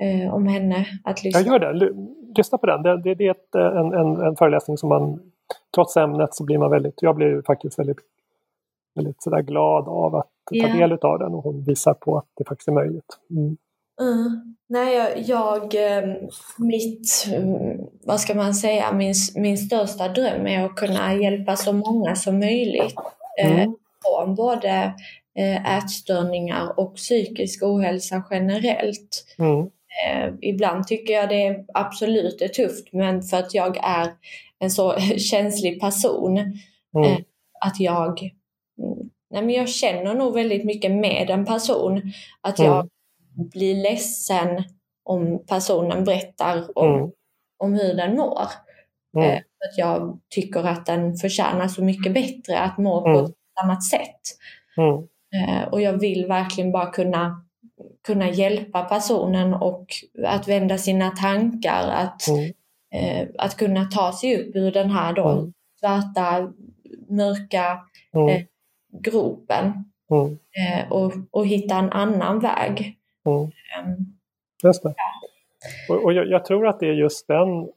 [0.00, 1.40] Eh, om henne att lyssna.
[1.40, 1.94] Jag gör det,
[2.36, 2.82] lyssna på den.
[2.82, 5.20] Det, det, det är ett, en, en, en föreläsning som man,
[5.74, 8.00] trots ämnet så blir man väldigt, jag blir faktiskt väldigt,
[8.94, 10.72] väldigt sådär glad av att yeah.
[10.72, 13.18] ta del av den och hon visar på att det faktiskt är möjligt.
[13.30, 13.56] Mm.
[14.00, 14.56] Mm.
[14.68, 16.16] Nej, jag, jag, ehm,
[16.58, 21.72] mitt, mm, vad ska man säga, min, min största dröm är att kunna hjälpa så
[21.72, 22.94] många som möjligt
[23.40, 23.60] eh, mm.
[23.60, 24.94] eh, från både
[25.38, 29.24] eh, ätstörningar och psykisk ohälsa generellt.
[29.38, 29.70] Mm.
[30.06, 34.12] Eh, ibland tycker jag det absolut är tufft, men för att jag är
[34.58, 34.98] en så
[35.30, 37.12] känslig person, mm.
[37.12, 37.18] eh,
[37.60, 38.20] att jag,
[38.78, 42.12] mm, nej men jag känner nog väldigt mycket med en person.
[42.40, 42.88] Att jag mm
[43.34, 44.64] blir ledsen
[45.04, 47.10] om personen berättar om, mm.
[47.58, 48.48] om hur den mår.
[49.16, 49.30] Mm.
[49.30, 53.24] Eh, att jag tycker att den förtjänar så mycket bättre att må på mm.
[53.24, 54.20] ett annat sätt.
[54.76, 55.08] Mm.
[55.34, 57.44] Eh, och jag vill verkligen bara kunna,
[58.06, 59.86] kunna hjälpa personen och
[60.24, 62.52] att vända sina tankar, att, mm.
[62.94, 65.52] eh, att kunna ta sig upp ur den här då mm.
[65.80, 66.52] svarta,
[67.08, 67.80] mörka
[68.14, 68.42] eh,
[69.02, 69.72] gropen
[70.10, 72.98] eh, och, och hitta en annan väg.
[73.26, 73.42] Mm.
[73.42, 73.96] Ehm,
[74.62, 74.94] just det.
[75.88, 77.68] Och, och jag, jag, tror att det är just den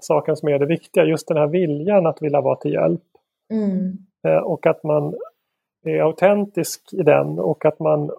[0.00, 3.02] saken som är det viktiga, just den här viljan att vilja vara till hjälp.
[3.52, 3.98] Mm.
[4.26, 5.14] Eh, och att man
[5.84, 8.10] är autentisk i den och att man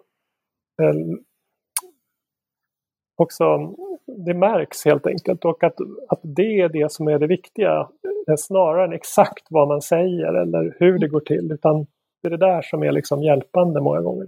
[3.15, 3.75] också,
[4.07, 5.75] det märks helt enkelt och att,
[6.09, 7.89] att det är det som är det viktiga
[8.27, 11.85] eh, snarare än exakt vad man säger eller hur det går till utan
[12.21, 14.27] det är det där som är liksom hjälpande många gånger.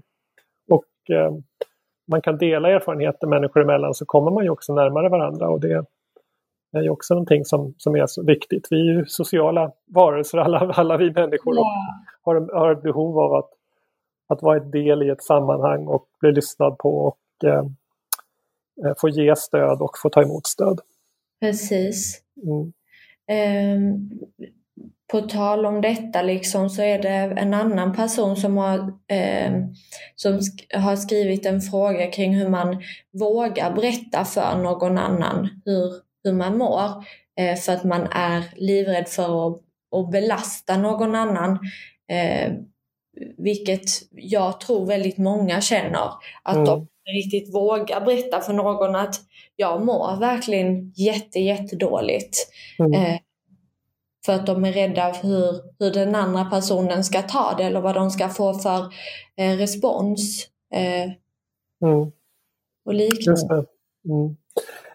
[0.71, 1.31] Och eh,
[2.07, 5.85] man kan dela erfarenheter människor emellan så kommer man ju också närmare varandra och det
[6.73, 8.67] är ju också någonting som, som är så viktigt.
[8.71, 11.65] Vi är ju sociala varelser, alla, alla vi människor, och
[12.21, 13.49] har, har ett behov av att,
[14.33, 17.65] att vara ett del i ett sammanhang och bli lyssnad på och eh,
[18.85, 20.79] eh få ge stöd och få ta emot stöd.
[21.41, 22.21] Precis.
[22.43, 22.73] Mm.
[23.31, 24.09] Um,
[25.11, 29.51] på tal om detta liksom, så är det en annan person som har, eh,
[30.15, 32.81] som sk har skrivit en fråga kring hur man
[33.11, 37.03] vågar berätta för någon annan hur, hur man mår.
[37.39, 39.61] Eh, för att man är livrädd för att,
[39.95, 41.59] att belasta någon annan.
[43.37, 46.09] Vilket jag tror väldigt många känner.
[46.43, 46.65] Att mm.
[46.65, 49.15] de riktigt vågar berätta för någon att
[49.55, 52.37] jag mår verkligen jätte, jättedåligt.
[52.79, 52.93] Mm.
[52.93, 53.19] Eh,
[54.25, 57.81] för att de är rädda för hur, hur den andra personen ska ta det eller
[57.81, 58.79] vad de ska få för
[59.37, 60.47] eh, respons.
[60.73, 61.11] Eh,
[61.89, 62.11] mm.
[62.85, 63.53] Och liknande.
[64.09, 64.35] Mm.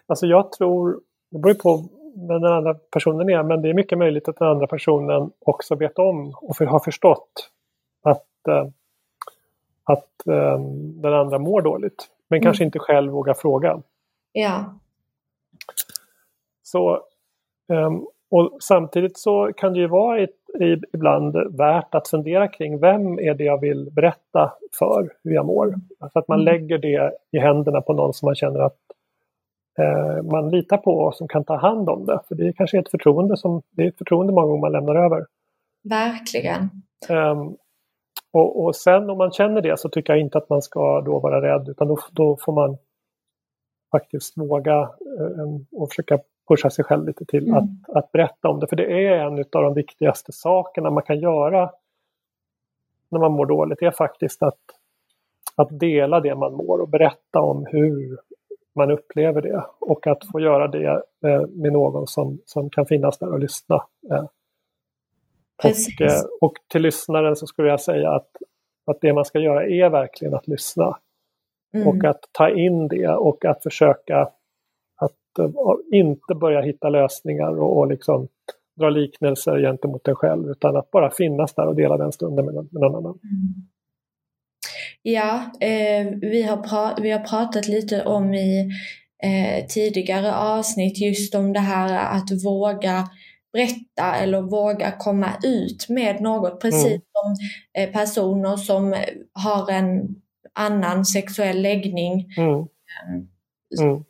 [0.07, 0.99] Alltså jag tror,
[1.31, 1.89] det beror på
[2.27, 5.75] vem den andra personen är, men det är mycket möjligt att den andra personen också
[5.75, 7.49] vet om och har förstått
[8.49, 8.71] att, äh,
[9.83, 10.59] att äh,
[11.01, 12.07] den andra mår dåligt.
[12.27, 12.43] Men mm.
[12.43, 13.81] kanske inte själv vågar fråga.
[14.31, 14.79] Ja.
[16.63, 17.03] Så
[17.67, 20.35] um, och samtidigt så kan det ju vara ett,
[20.93, 25.75] ibland värt att fundera kring vem är det jag vill berätta för hur jag mår.
[25.99, 26.53] Alltså att man mm.
[26.53, 28.79] lägger det i händerna på någon som man känner att
[29.79, 32.19] eh, man litar på och som kan ta hand om det.
[32.27, 34.95] För det är kanske ett förtroende som, det är ett förtroende många gånger man lämnar
[34.95, 35.25] över.
[35.83, 36.69] Verkligen.
[38.31, 41.19] Och, och, sen om man känner det så tycker jag inte att man ska då
[41.19, 42.77] vara rädd utan då, då får man
[43.91, 47.55] faktiskt våga um, och försöka pusha sig själv lite till mm.
[47.57, 48.67] att, att berätta om det.
[48.67, 51.71] För det är en av de viktigaste sakerna man kan göra
[53.09, 53.79] när man mår dåligt.
[53.79, 54.59] Det är faktiskt att,
[55.55, 58.17] att dela det man mår och berätta om hur
[58.75, 59.65] man upplever det.
[59.79, 63.83] Och att få göra det eh, med någon som, som kan finnas där och lyssna.
[65.63, 65.69] Eh.
[65.69, 68.29] Och, eh, och till lyssnaren så skulle jag säga att,
[68.91, 70.97] att det man ska göra är verkligen att lyssna.
[71.73, 71.87] Mm.
[71.87, 74.29] Och att ta in det och att försöka
[75.91, 78.27] inte börja hitta lösningar och, och liksom
[78.79, 82.53] dra liknelser gentemot dig själv utan att bara finnas där och dela den stunden med,
[82.53, 83.19] med någon annan.
[83.23, 83.67] Mm.
[85.01, 88.69] Ja, eh, vi, har vi har pratat lite om i
[89.23, 93.07] eh, tidigare avsnitt just om det här att våga
[93.53, 96.61] berätta eller våga komma ut med något.
[96.61, 97.01] Precis mm.
[97.11, 97.35] som
[97.77, 98.95] eh, personer som
[99.33, 100.15] har en
[100.53, 102.27] annan sexuell läggning.
[102.37, 102.67] Mm.
[103.81, 104.03] Mm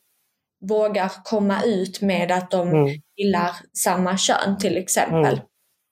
[0.62, 3.02] vågar komma ut med att de mm.
[3.16, 5.34] gillar samma kön till exempel.
[5.34, 5.46] Mm.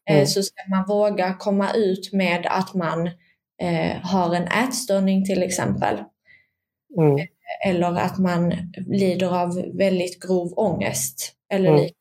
[0.09, 0.25] Eh, mm.
[0.25, 3.07] Så ska man våga komma ut med att man
[3.61, 5.95] eh, har en ätstörning till exempel.
[6.97, 11.93] Eh, eller att man lider av väldigt grov ångest eller liknande.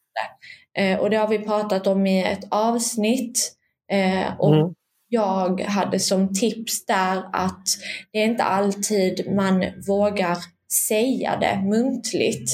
[0.77, 3.53] Eh, och det har vi pratat om i ett avsnitt.
[3.93, 4.74] Eh, och mm.
[5.09, 7.68] jag hade som tips där att
[8.12, 10.39] det är inte alltid man vågar
[10.89, 12.51] säga det muntligt.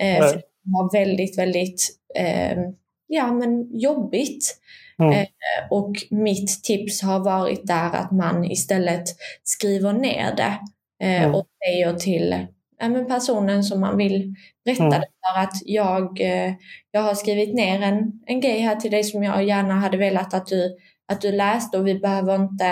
[0.00, 2.58] Eh, för det var väldigt, väldigt eh,
[3.06, 4.56] ja, men jobbigt.
[4.98, 5.12] Mm.
[5.12, 5.26] Eh,
[5.70, 9.04] och mitt tips har varit där att man istället
[9.42, 10.58] skriver ner det
[11.06, 11.34] eh, mm.
[11.34, 12.46] och säger till
[12.92, 15.00] ja, personen som man vill berätta mm.
[15.00, 16.52] det för att jag, eh,
[16.90, 20.34] jag har skrivit ner en, en grej här till dig som jag gärna hade velat
[20.34, 20.76] att du,
[21.12, 22.66] att du läste och vi behöver inte,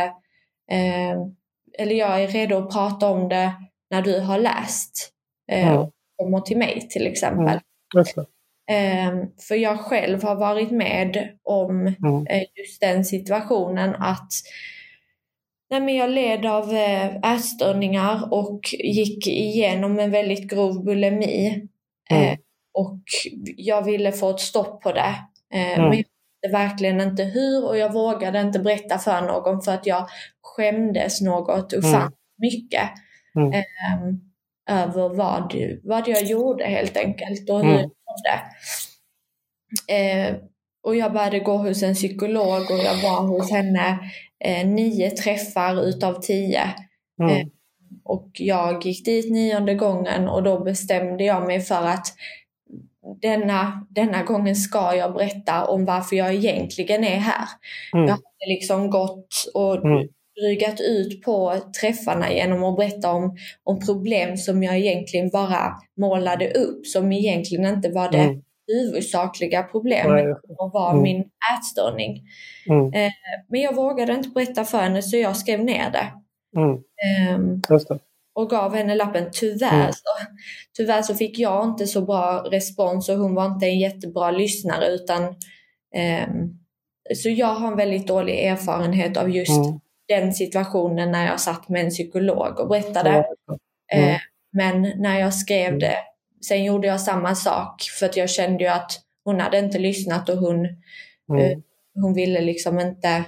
[0.70, 1.16] eh,
[1.78, 3.52] eller jag är redo att prata om det
[3.90, 5.12] när du har läst
[5.52, 5.78] eh, mm.
[5.78, 7.60] och kommer till mig till exempel.
[7.94, 8.06] Mm.
[8.70, 11.86] Eh, för jag själv har varit med om
[12.28, 14.32] eh, just den situationen att
[15.72, 21.68] Nej, men jag led av eh, ätstörningar och gick igenom en väldigt grov bulimi.
[22.10, 22.22] Mm.
[22.24, 22.38] Eh,
[22.74, 23.02] och
[23.56, 25.14] jag ville få ett stopp på det.
[25.54, 25.88] Eh, mm.
[25.88, 29.86] Men jag visste verkligen inte hur och jag vågade inte berätta för någon för att
[29.86, 30.08] jag
[30.42, 32.12] skämdes något ofantligt mm.
[32.38, 32.90] mycket.
[33.36, 33.52] Mm.
[33.52, 37.74] Eh, över vad, vad jag gjorde helt enkelt och hur mm.
[37.74, 37.90] jag
[39.88, 40.40] gjorde.
[40.84, 43.98] Och jag började gå hos en psykolog och jag var hos henne
[44.44, 46.62] eh, nio träffar utav tio.
[47.22, 47.36] Mm.
[47.36, 47.46] Eh,
[48.04, 52.06] och jag gick dit nionde gången och då bestämde jag mig för att
[53.22, 57.48] denna, denna gången ska jag berätta om varför jag egentligen är här.
[57.94, 58.06] Mm.
[58.06, 60.08] Jag hade liksom gått och mm.
[60.40, 66.50] drygat ut på träffarna genom att berätta om, om problem som jag egentligen bara målade
[66.50, 71.02] upp, som egentligen inte var det mm huvudsakliga problemet och var mm.
[71.02, 71.24] min
[71.56, 72.22] ätstörning.
[72.68, 72.92] Mm.
[72.92, 73.12] Eh,
[73.48, 76.12] men jag vågade inte berätta för henne så jag skrev ner det.
[76.60, 76.74] Mm.
[76.74, 77.58] Eh.
[78.34, 79.28] Och gav henne lappen.
[79.32, 79.92] Tyvärr, mm.
[79.92, 80.26] så,
[80.76, 84.86] tyvärr så fick jag inte så bra respons och hon var inte en jättebra lyssnare
[84.86, 85.22] utan
[85.94, 86.28] eh,
[87.14, 89.80] så jag har en väldigt dålig erfarenhet av just mm.
[90.08, 93.24] den situationen när jag satt med en psykolog och berättade.
[93.92, 94.16] Eh,
[94.52, 95.78] men när jag skrev mm.
[95.78, 95.96] det
[96.48, 98.92] Sen gjorde jag samma sak för att jag kände ju att
[99.24, 100.56] hon hade inte lyssnat och hon,
[101.30, 101.42] mm.
[101.42, 101.58] uh,
[101.94, 103.24] hon ville liksom inte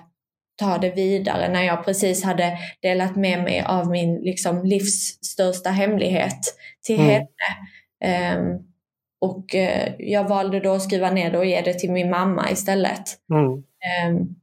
[0.56, 5.70] ta det vidare när jag precis hade delat med mig av min liksom, livs största
[5.70, 6.40] hemlighet
[6.82, 7.10] till mm.
[7.10, 8.38] henne.
[8.38, 8.66] Um,
[9.20, 12.50] och uh, jag valde då att skriva ner det och ge det till min mamma
[12.50, 13.18] istället.
[13.30, 13.52] Mm.
[14.08, 14.34] Um,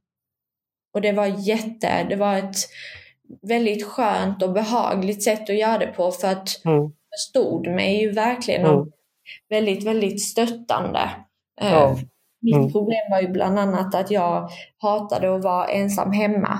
[0.94, 2.56] och det var jätte, det var ett
[3.42, 8.12] väldigt skönt och behagligt sätt att göra det på för att mm förstod mig ju
[8.12, 8.86] verkligen mm.
[9.48, 11.10] väldigt, väldigt stöttande.
[11.60, 11.98] Eh, ja.
[12.40, 12.72] Mitt mm.
[12.72, 14.48] problem var ju bland annat att jag
[14.78, 16.58] hatade att vara ensam hemma.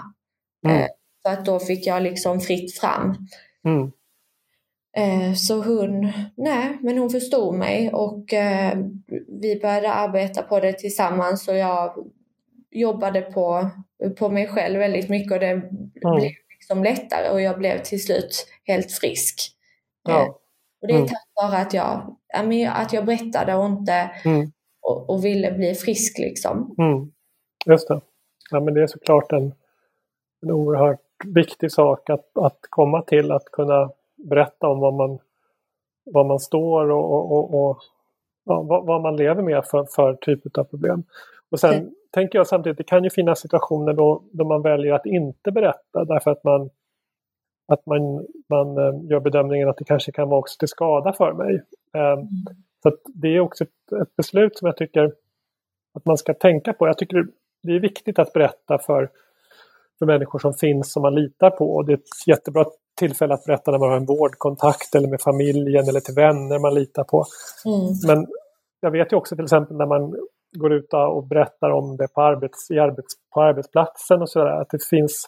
[0.66, 0.80] Mm.
[0.80, 0.86] Eh,
[1.22, 3.28] för att då fick jag liksom fritt fram.
[3.64, 3.92] Mm.
[4.96, 8.24] Eh, så hon, nej, men hon förstod mig och
[9.42, 11.94] vi började arbeta på det tillsammans och jag
[12.70, 13.70] jobbade på,
[14.18, 15.70] på mig själv väldigt mycket och det mm.
[16.00, 19.52] blev liksom lättare och jag blev till slut helt frisk.
[20.08, 20.38] Ja.
[20.82, 21.08] Och det är mm.
[21.08, 22.16] tack vare att jag,
[22.68, 24.52] att jag berättade och inte mm.
[24.80, 26.74] och, och, ville bli frisk liksom.
[26.78, 27.12] Mm.
[27.66, 28.00] Just det.
[28.50, 29.54] Ja, men det är såklart en,
[30.42, 35.18] en oerhört viktig sak att, att komma till, att kunna berätta om vad man,
[36.04, 37.78] vad man står och, och, och, och
[38.44, 41.04] ja, vad, vad, man lever med för, för typ av problem.
[41.50, 41.94] Och sen mm.
[42.10, 46.04] tänker jag samtidigt, det kan ju finnas situationer då, då man väljer att inte berätta
[46.04, 46.70] därför att man
[47.72, 51.32] att man, man eh, gör bedömningen att det kanske kan vara också till skada för
[51.32, 51.62] mig.
[51.94, 52.28] Mm.
[52.82, 55.12] Så Det är också ett, ett, beslut som jag tycker
[55.94, 56.86] att man ska tänka på.
[56.86, 57.26] Jag tycker
[57.62, 59.10] det är viktigt att berätta för,
[59.98, 61.74] för människor som finns som man litar på.
[61.74, 62.64] Och det är ett jättebra
[62.98, 66.74] tillfälle att berätta när man har en vårdkontakt eller med familjen eller till vänner man
[66.74, 67.24] litar på.
[67.64, 67.88] Mm.
[68.06, 68.26] Men
[68.80, 70.14] jag vet ju också till exempel när man
[70.58, 74.84] går ut och berättar om det på, arbets, arbets, på arbetsplatsen och sådär, att det
[74.84, 75.26] finns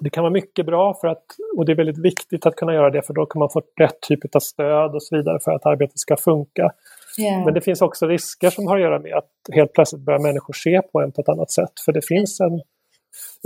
[0.00, 1.24] det kan vara mycket bra för att,
[1.56, 4.00] och det är väldigt viktigt att kunna göra det för då kan man få rätt
[4.00, 6.72] typ av stöd och så vidare för att arbetet ska funka.
[7.18, 7.44] Yeah.
[7.44, 10.52] Men det finns också risker som har att göra med att helt plötsligt börjar människor
[10.52, 11.72] se på en på ett annat sätt.
[11.84, 12.60] För det finns en,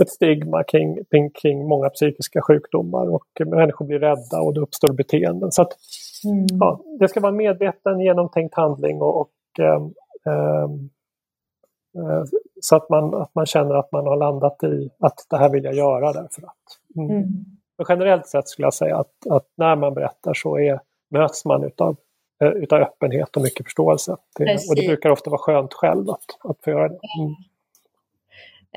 [0.03, 0.97] ett stigma kring,
[1.41, 5.51] kring många psykiska sjukdomar och människor blir rädda och det uppstår beteenden.
[5.51, 5.71] Så att,
[6.25, 6.45] mm.
[6.59, 9.93] ja, det ska vara en medveten, genomtänkt handling och, och ähm,
[10.27, 10.89] ähm,
[12.61, 15.63] så att man, att man känner att man har landat i att det här vill
[15.63, 16.95] jag göra därför att.
[16.95, 17.09] Mm.
[17.09, 17.45] Mm.
[17.77, 20.79] Men generellt sett skulle jag säga att, att när man berättar så är,
[21.09, 21.95] möts man utav,
[22.41, 24.17] eh, utav öppenhet och mycket förståelse.
[24.37, 26.99] Det, och det brukar ofta vara skönt själv att, att få göra det.
[27.19, 27.35] Mm.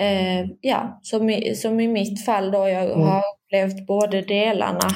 [0.00, 3.00] Eh, ja, som i, som i mitt fall då, jag mm.
[3.00, 4.88] har upplevt båda delarna.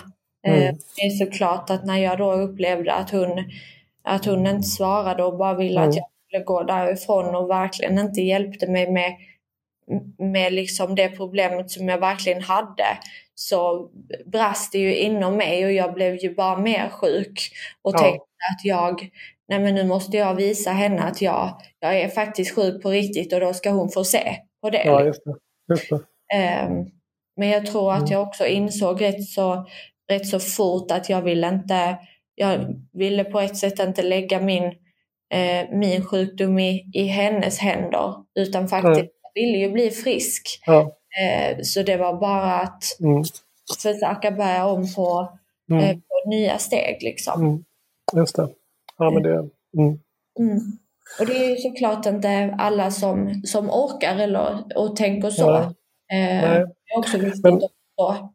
[0.46, 0.76] Eh, mm.
[0.96, 3.44] Det är såklart att när jag då upplevde att hon,
[4.02, 5.96] att hon inte svarade och bara ville att mm.
[5.96, 9.16] jag skulle gå därifrån och verkligen inte hjälpte mig med,
[10.18, 12.84] med liksom det problemet som jag verkligen hade
[13.34, 13.90] så
[14.26, 17.52] brast det ju inom mig och jag blev ju bara mer sjuk
[17.82, 17.98] och ja.
[17.98, 19.08] tänkte att jag
[19.48, 23.32] nej men nu måste jag visa henne att jag, jag är faktiskt sjuk på riktigt
[23.32, 24.84] och då ska hon få se på det.
[24.84, 25.34] Ja, just det.
[25.74, 26.66] Just det.
[26.66, 26.90] Um,
[27.36, 28.12] men jag tror att mm.
[28.12, 29.66] jag också insåg rätt så,
[30.10, 31.98] rätt så fort att jag ville inte,
[32.34, 34.74] jag ville på ett sätt inte lägga min,
[35.32, 39.10] eh, min sjukdom i, i hennes händer utan faktiskt, mm.
[39.22, 40.62] jag ville ju bli frisk.
[40.66, 40.80] Ja.
[41.20, 43.22] Eh, så det var bara att mm.
[43.82, 45.38] försöka börja om på,
[45.70, 45.84] mm.
[45.84, 47.40] eh, på nya steg liksom.
[47.40, 47.64] Mm.
[48.16, 48.48] Just det.
[48.98, 49.34] Ja, men det...
[49.78, 49.98] Mm.
[50.38, 50.58] Mm.
[51.20, 55.42] Och det är ju såklart inte alla som, som orkar eller och tänker så.
[55.42, 55.62] Ja.
[56.16, 58.30] Eh, det är också viktigt men, att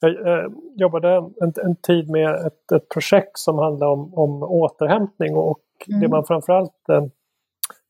[0.00, 5.36] Jag eh, jobbade en, en, tid med ett, ett projekt som handlade om, om återhämtning
[5.36, 5.58] och
[5.88, 6.00] mm.
[6.00, 7.04] det man framförallt eh,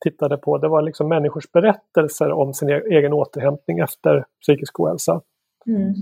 [0.04, 5.20] tittade på det var liksom människors berättelser om sin e-, egen återhämtning efter psykisk ohälsa.
[5.66, 5.94] Mm.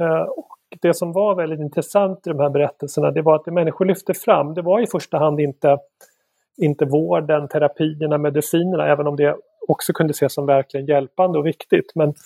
[0.00, 0.48] Eh, och
[0.80, 4.14] det som var väldigt intressant i de här berättelserna det var att det människor lyfte
[4.14, 5.78] fram det var i första hand inte,
[6.56, 9.36] inte vården, terapierna, medicinerna även om det
[9.68, 11.92] också kunde ses som verkligen hjälpande och viktigt.
[11.94, 12.16] Men mm.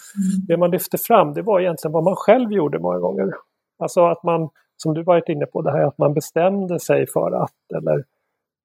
[0.49, 3.31] det man lyfte fram det var egentligen vad man själv gjorde många gånger.
[3.79, 7.43] Alltså att man, som du varit inne på, det här att man bestämde sig för
[7.43, 8.05] att eller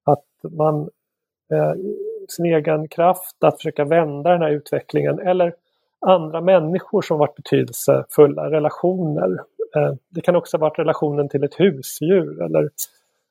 [0.04, 0.80] att man
[1.52, 1.74] eh,
[2.28, 5.54] sin egen kraft att försöka vända den här utvecklingen eller
[6.06, 9.38] andra människor som varit betydelsefulla, relationer.
[9.76, 12.70] Eh, det kan också ha varit relationen till ett husdjur eller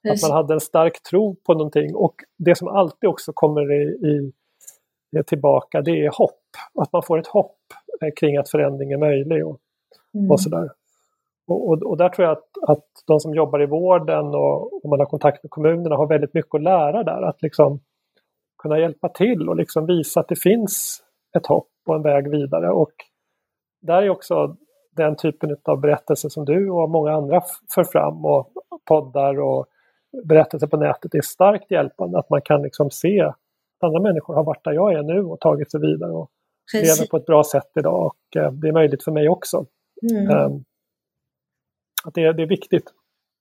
[0.03, 0.23] Precis.
[0.23, 3.83] att man hade en stark tro på någonting och det som alltid också kommer i,
[3.83, 4.31] i
[5.23, 6.41] tillbaka det är hopp.
[6.81, 7.57] Att man får ett hopp
[8.01, 9.59] eh, kring att förändring är möjlig och,
[10.13, 10.31] mm.
[10.31, 10.69] och sådär.
[11.49, 14.89] Och, och, och, där tror jag att, att de som jobbar i vården och, och
[14.89, 17.21] man har kontakt med kommunerna har väldigt mycket att lära där.
[17.21, 17.79] Att liksom
[18.61, 21.03] kunna hjälpa till och liksom visa att det finns
[21.37, 22.71] ett hopp och en väg vidare.
[22.71, 22.91] Och
[23.81, 24.55] där är också
[24.95, 27.41] den typen av berättelser som du och många andra
[27.75, 28.51] för fram och
[28.87, 29.65] poddar och
[30.23, 32.19] berättelser på nätet är starkt hjälpande.
[32.19, 33.37] Att man kan liksom se att
[33.83, 36.29] andra människor har varit där jag är nu och tagit sig vidare och
[36.71, 36.99] Precis.
[36.99, 39.65] lever på ett bra sätt idag och eh, det är möjligt för mig också.
[40.11, 40.45] Mm.
[40.45, 40.63] Um,
[42.03, 42.93] att det, det är viktigt.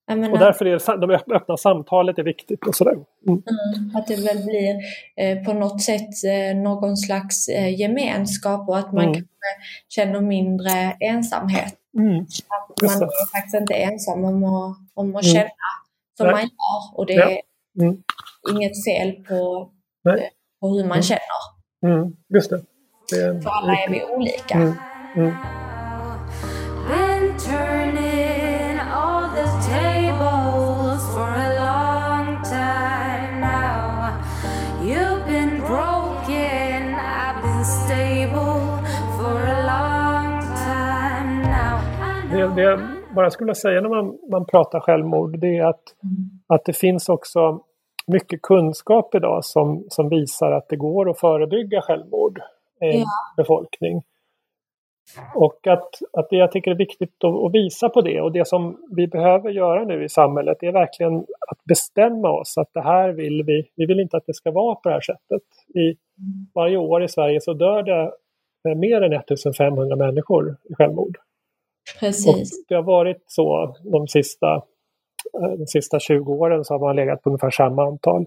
[0.08, 2.66] Menar, och därför är det, de öppna samtalet är viktigt.
[2.66, 2.92] Och sådär.
[2.92, 3.06] Mm.
[3.26, 4.76] Mm, att det väl blir
[5.16, 9.26] eh, på något sätt eh, någon slags eh, gemenskap och att man mm.
[9.88, 11.74] känner mindre ensamhet.
[11.98, 12.20] Mm.
[12.20, 15.34] Att man är faktiskt inte ensam om att, om att mm.
[15.34, 15.50] känna
[16.16, 16.34] som Nej.
[16.34, 16.98] man gör.
[16.98, 17.30] Och det ja.
[17.30, 17.40] är
[17.80, 18.02] mm.
[18.50, 19.70] inget fel på,
[20.08, 20.24] eh,
[20.60, 22.12] på hur man känner.
[22.34, 22.60] Just det.
[23.10, 24.74] det är, För alla är vi olika.
[42.58, 42.80] Det, jag
[43.14, 46.16] bara skulle säga när man, man pratar självmord det är att, mm.
[46.46, 47.60] att det finns också
[48.06, 52.38] mycket kunskap idag som, som visar att det går att förebygga självmord
[52.80, 53.06] i en ja.
[53.36, 54.02] befolkning.
[55.34, 58.48] Och att, att det jag tycker är viktigt att, att, visa på det och det
[58.48, 63.12] som vi behöver göra nu i samhället är verkligen att bestämma oss att det här
[63.12, 65.42] vill vi, vi vill inte att det ska vara på det här sättet.
[65.74, 65.96] I, mm.
[66.54, 68.12] varje år i Sverige så dör det
[68.74, 71.18] mer än 1500 människor i självmord.
[72.00, 72.26] Precis.
[72.52, 74.54] Och det har varit så de sista,
[75.42, 78.26] eh, de sista 20 åren så har man legat på ungefär samma antal.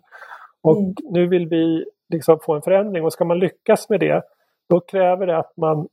[0.62, 0.96] Och mm.
[1.10, 4.24] nu vill vi liksom få en förändring och ska man lyckas med det
[4.72, 5.88] då kräver det att man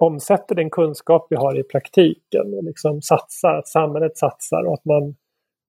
[0.00, 4.84] omsätter den kunskap vi har i praktiken och liksom satsar, att samhället satsar och att
[4.84, 5.14] man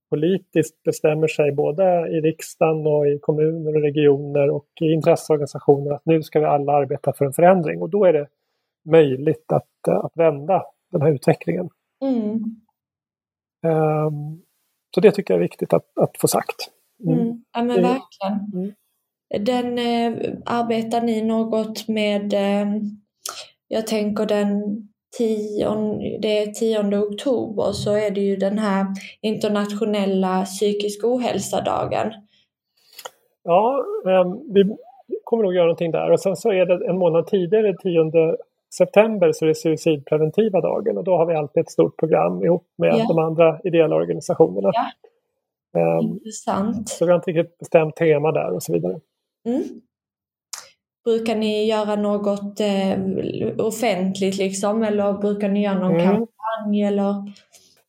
[0.10, 6.06] politiskt bestämmer sig både i riksdagen och i kommuner och regioner och i intresseorganisationer att
[6.06, 8.28] nu ska vi alla arbeta för en förändring och då är det
[8.86, 11.70] möjligt att, att vända den här utvecklingen.
[12.04, 12.34] Mm.
[13.74, 14.42] Um,
[14.96, 16.72] så det tycker jag är viktigt att, att få sagt.
[17.06, 17.20] Mm.
[17.20, 17.44] Mm.
[17.54, 18.52] Ja men verkligen.
[18.54, 18.74] Mm.
[19.46, 22.68] Den, eh, arbetar ni något med, eh,
[23.68, 24.62] jag tänker den
[25.18, 28.86] 10, det är 10 oktober så är det ju den här
[29.22, 32.14] internationella psykisk ohälsa-dagen.
[33.44, 34.76] Ja, eh, vi
[35.24, 38.12] kommer nog göra någonting där och sen så är det en månad tidigare, 10
[38.78, 42.68] september så är det suicidpreventiva dagen och då har vi alltid ett stort program ihop
[42.78, 43.06] med ja.
[43.08, 44.72] de andra ideella organisationerna.
[44.74, 46.00] Ja.
[46.00, 46.90] Um, Intressant.
[46.90, 49.00] Så vi har inte riktigt bestämt tema där och så vidare.
[49.46, 49.64] Mm.
[51.06, 56.06] Brukar ni göra något eh, offentligt liksom eller brukar ni göra någon mm.
[56.06, 57.16] kampanj eller?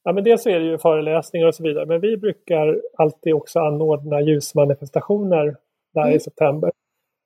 [0.04, 3.34] Ja men dels så är det ju föreläsningar och så vidare men vi brukar alltid
[3.34, 5.56] också anordna ljusmanifestationer
[5.94, 6.16] där mm.
[6.16, 6.70] i september.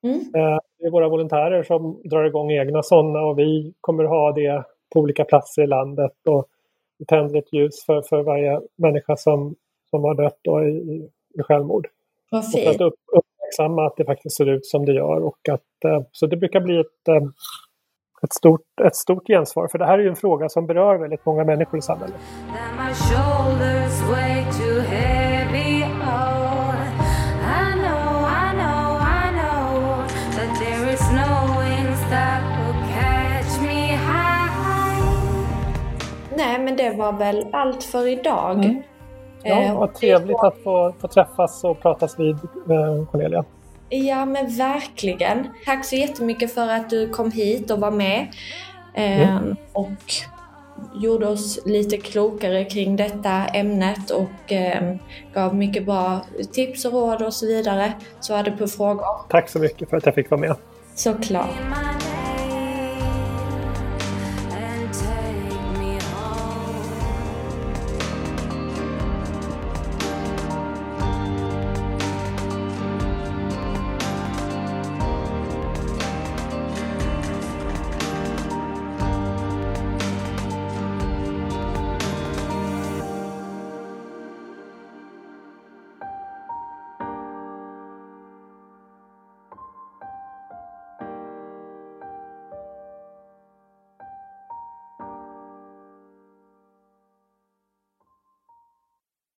[0.02, 0.20] Mm.
[0.20, 4.64] Eh, det är våra volontärer som drar igång egna sådana och vi kommer ha det
[4.92, 6.12] på olika platser i landet.
[6.28, 6.46] Och
[6.98, 9.54] vi tänder ett ljus för, för varje människa som,
[9.90, 11.88] som har dött då i, i självmord.
[12.30, 12.68] Vad fint.
[12.68, 15.24] Och för att upp, uppmärksamma att det faktiskt ser ut som det gör.
[15.24, 17.22] Och att, eh, så det brukar bli ett, eh,
[18.22, 19.68] ett, stort, ett stort gensvar.
[19.68, 22.20] För det här är ju en fråga som berör väldigt många människor i samhället.
[36.82, 38.64] Det var väl allt för idag.
[38.64, 38.82] Mm.
[39.42, 43.44] Ja, eh, vad trevligt att få, få träffas och pratas vid, eh, Cornelia.
[43.88, 45.48] Ja, men verkligen.
[45.64, 48.26] Tack så jättemycket för att du kom hit och var med.
[48.94, 49.56] Eh, mm.
[49.72, 50.12] Och
[50.94, 54.52] gjorde oss lite klokare kring detta ämnet och
[55.34, 56.20] gav mycket bra
[56.52, 57.92] tips och råd och så vidare.
[58.20, 59.04] Svarade på frågor.
[59.28, 60.56] Tack så mycket för att jag fick vara med.
[60.94, 61.50] Såklart.